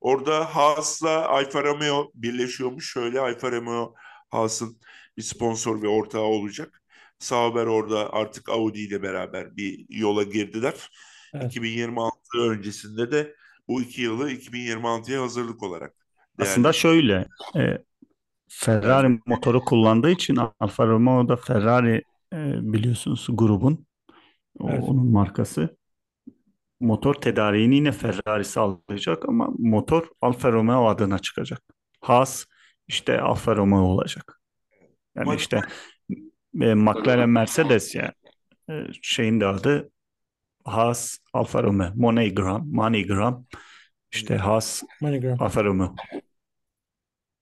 Orada 0.08 0.56
Haas'la 0.56 1.28
Alfa 1.30 1.64
Romeo 1.64 2.12
birleşiyormuş. 2.16 2.92
Şöyle 2.92 3.20
Alfa 3.20 3.52
Romeo 3.52 3.94
Haas'ın 4.30 4.78
bir 5.18 5.22
sponsor 5.22 5.82
ve 5.82 5.88
ortağı 5.88 6.22
olacak. 6.22 6.82
Sauber 7.20 7.66
orada 7.66 8.14
artık 8.14 8.50
Audi 8.50 8.80
ile 8.80 9.04
beraber 9.04 9.58
bir 9.58 9.86
yola 9.90 10.24
girdiler. 10.24 10.90
Evet. 11.34 11.52
2026 11.52 12.18
öncesinde 12.40 13.12
de 13.12 13.36
bu 13.68 13.82
iki 13.82 14.02
yılı 14.02 14.32
2026'ya 14.32 15.22
hazırlık 15.22 15.64
olarak. 15.64 15.94
Aslında 16.42 16.74
şöyle 16.74 17.28
e, 17.56 17.78
Ferrari 18.48 19.20
motoru 19.26 19.66
kullandığı 19.66 20.12
için 20.12 20.38
Alfa 20.60 20.88
Romeo 20.88 21.28
da 21.28 21.36
Ferrari 21.36 22.04
e, 22.34 22.74
biliyorsunuz 22.74 23.28
grubun 23.30 23.86
evet. 24.64 24.84
onun 24.84 25.12
markası. 25.12 25.77
Motor 26.80 27.14
tedariğini 27.14 27.76
yine 27.76 27.92
Ferrari 27.92 28.46
sağlayacak 28.46 29.30
ama 29.30 29.50
motor 29.60 30.08
Alfa 30.22 30.52
Romeo 30.52 30.88
adına 30.88 31.20
çıkacak. 31.20 31.62
Haas 32.02 32.46
işte 32.88 33.22
Alfa 33.22 33.56
Romeo 33.56 33.82
olacak. 33.82 34.42
Yani 35.16 35.36
işte 35.36 35.62
e, 36.62 36.74
McLaren 36.74 37.30
Mercedes 37.30 37.96
ya 37.96 38.14
e, 38.70 38.74
şeyin 39.02 39.40
de 39.40 39.46
adı 39.46 39.92
Haas 40.64 41.18
Alfa 41.34 41.64
Romeo 41.64 41.92
MoneyGram 41.96 42.68
MoneyGram 42.72 43.46
işte 44.12 44.38
Haas 44.38 44.84
MoneyGram. 45.02 45.42
Alfa 45.42 45.64
Romeo. 45.64 45.96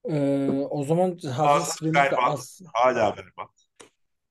Ee, 0.10 0.50
o 0.70 0.84
zaman 0.84 1.18
Haas 1.32 1.80
galiba 1.82 2.18
az... 2.22 2.62
hala 2.74 3.18
berbat. 3.18 3.50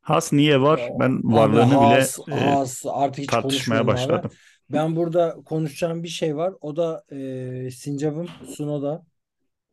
Haas 0.00 0.32
niye 0.32 0.60
var? 0.60 0.80
Ben 1.00 1.20
varlığını 1.24 1.74
Haas, 1.74 2.18
bile 2.26 2.36
Haas, 2.40 2.82
artık 2.86 3.18
hiç 3.18 3.30
tartışmaya 3.30 3.86
başladım. 3.86 4.30
Abi. 4.30 4.53
Ben 4.70 4.96
burada 4.96 5.36
konuşacağım 5.44 6.02
bir 6.02 6.08
şey 6.08 6.36
var. 6.36 6.54
O 6.60 6.76
da 6.76 7.04
e, 7.12 7.70
Sincap'ın 7.70 8.28
Sunoda 8.46 9.06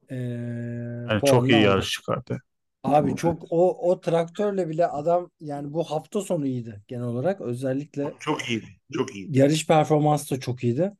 e, 0.09 0.15
yani 0.15 1.21
çok 1.25 1.49
iyi 1.49 1.61
yarış 1.61 1.91
çıkardı. 1.91 2.41
Abi 2.83 3.15
çok 3.15 3.43
o 3.49 3.89
o 3.91 4.01
traktörle 4.01 4.69
bile 4.69 4.87
adam 4.87 5.29
yani 5.39 5.73
bu 5.73 5.83
hafta 5.83 6.21
sonu 6.21 6.47
iyiydi 6.47 6.81
genel 6.87 7.03
olarak. 7.03 7.41
Özellikle 7.41 8.13
çok 8.19 8.49
iyiydi. 8.49 8.65
Çok 8.93 9.15
iyiydi. 9.15 9.37
Yarış 9.37 9.67
performansı 9.67 10.35
da 10.35 10.39
çok 10.39 10.63
iyiydi. 10.63 10.91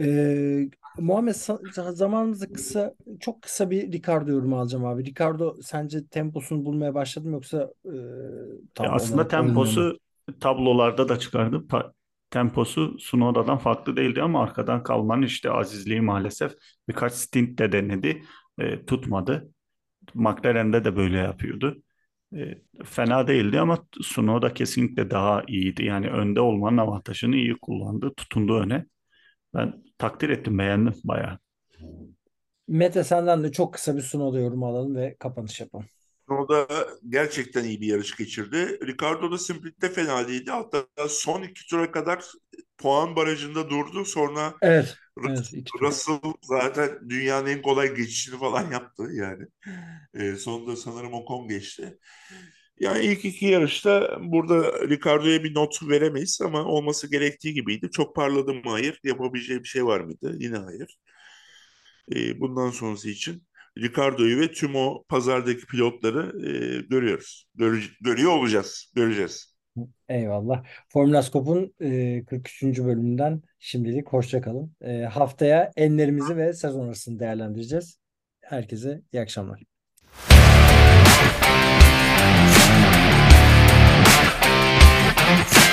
Ee, 0.00 0.68
Muhammed 0.98 1.34
zamanımızda 1.92 2.52
kısa 2.52 2.94
çok 3.20 3.42
kısa 3.42 3.70
bir 3.70 3.92
Ricardo 3.92 4.30
yorumu 4.30 4.58
alacağım 4.58 4.84
abi. 4.84 5.04
Ricardo 5.04 5.56
sence 5.62 6.06
temposunu 6.06 6.64
bulmaya 6.64 6.94
başladı 6.94 7.28
mı 7.28 7.34
yoksa 7.34 7.70
e, 7.84 7.94
tam 8.74 8.86
aslında 8.90 9.28
temposu 9.28 9.98
tablolarda 10.40 11.08
da 11.08 11.18
çıkardı. 11.18 11.64
Temposu 12.34 12.96
Sunoda'dan 12.98 13.58
farklı 13.58 13.96
değildi 13.96 14.22
ama 14.22 14.42
arkadan 14.42 14.82
kalmanın 14.82 15.22
işte 15.22 15.50
azizliği 15.50 16.00
maalesef 16.00 16.52
birkaç 16.88 17.12
stint 17.12 17.58
de 17.58 17.72
denedi. 17.72 18.22
E, 18.58 18.84
tutmadı. 18.84 19.48
McLaren'de 20.14 20.84
de 20.84 20.96
böyle 20.96 21.18
yapıyordu. 21.18 21.82
E, 22.36 22.38
fena 22.84 23.26
değildi 23.26 23.60
ama 23.60 23.78
Sunoda 24.02 24.54
kesinlikle 24.54 25.10
daha 25.10 25.42
iyiydi. 25.48 25.84
Yani 25.84 26.08
önde 26.10 26.40
olmanın 26.40 26.76
avantajını 26.76 27.36
iyi 27.36 27.56
kullandı. 27.62 28.12
Tutundu 28.16 28.60
öne. 28.60 28.86
Ben 29.54 29.82
takdir 29.98 30.28
ettim, 30.28 30.58
beğendim 30.58 30.94
bayağı. 31.04 31.38
Mete 32.68 33.04
senden 33.04 33.44
de 33.44 33.52
çok 33.52 33.74
kısa 33.74 33.96
bir 33.96 34.02
Sunoda 34.02 34.40
yorumu 34.40 34.66
alalım 34.66 34.96
ve 34.96 35.16
kapanış 35.18 35.60
yapalım. 35.60 35.86
Sunoda 36.28 36.66
gerçekten 37.08 37.64
iyi 37.64 37.80
bir 37.80 37.86
yarış 37.86 38.16
geçirdi. 38.16 38.78
Ricardo 38.86 39.32
da 39.32 39.38
Split'te 39.38 39.88
fena 39.88 40.28
değildi. 40.28 40.50
Hatta 40.50 40.86
son 41.08 41.42
iki 41.42 41.66
tura 41.66 41.92
kadar 41.92 42.24
puan 42.78 43.16
barajında 43.16 43.70
durdu. 43.70 44.04
Sonra 44.04 44.54
evet, 44.62 44.96
Russell, 45.18 45.58
evet, 45.58 45.68
Russell 45.80 46.20
zaten 46.42 47.10
dünyanın 47.10 47.46
en 47.46 47.62
kolay 47.62 47.94
geçişini 47.94 48.38
falan 48.38 48.70
yaptı 48.70 49.02
yani. 49.12 49.46
E, 50.14 50.36
sonunda 50.36 50.76
sanırım 50.76 51.14
Ocon 51.14 51.48
geçti. 51.48 51.98
Yani 52.80 53.04
ilk 53.04 53.24
iki 53.24 53.46
yarışta 53.46 54.18
burada 54.20 54.88
Ricardo'ya 54.88 55.44
bir 55.44 55.54
not 55.54 55.88
veremeyiz 55.88 56.40
ama 56.42 56.64
olması 56.64 57.10
gerektiği 57.10 57.54
gibiydi. 57.54 57.90
Çok 57.90 58.16
parladı 58.16 58.54
mı? 58.54 58.60
Hayır. 58.64 59.00
Yapabileceği 59.04 59.62
bir 59.62 59.68
şey 59.68 59.84
var 59.86 60.00
mıydı? 60.00 60.36
Yine 60.38 60.56
hayır. 60.56 60.98
E, 62.14 62.40
bundan 62.40 62.70
sonrası 62.70 63.10
için 63.10 63.42
Ricardo'yu 63.78 64.40
ve 64.40 64.52
tüm 64.52 64.76
o 64.76 65.04
pazardaki 65.08 65.66
pilotları 65.66 66.46
e, 66.46 66.80
görüyoruz. 66.90 67.46
Gör, 67.54 67.96
görüyor 68.00 68.32
olacağız. 68.32 68.92
Göreceğiz. 68.94 69.54
Eyvallah. 70.08 70.64
Formülaskop'un 70.88 71.74
e, 71.80 72.24
43. 72.24 72.62
bölümünden 72.62 73.42
şimdilik 73.58 74.08
hoşçakalın. 74.08 74.76
E, 74.80 75.02
haftaya 75.02 75.70
enlerimizi 75.76 76.36
ve 76.36 76.52
sezon 76.52 76.86
arasını 76.86 77.18
değerlendireceğiz. 77.18 77.98
Herkese 78.40 79.02
iyi 79.12 79.20
akşamlar. 79.22 79.62
Thank 85.26 85.63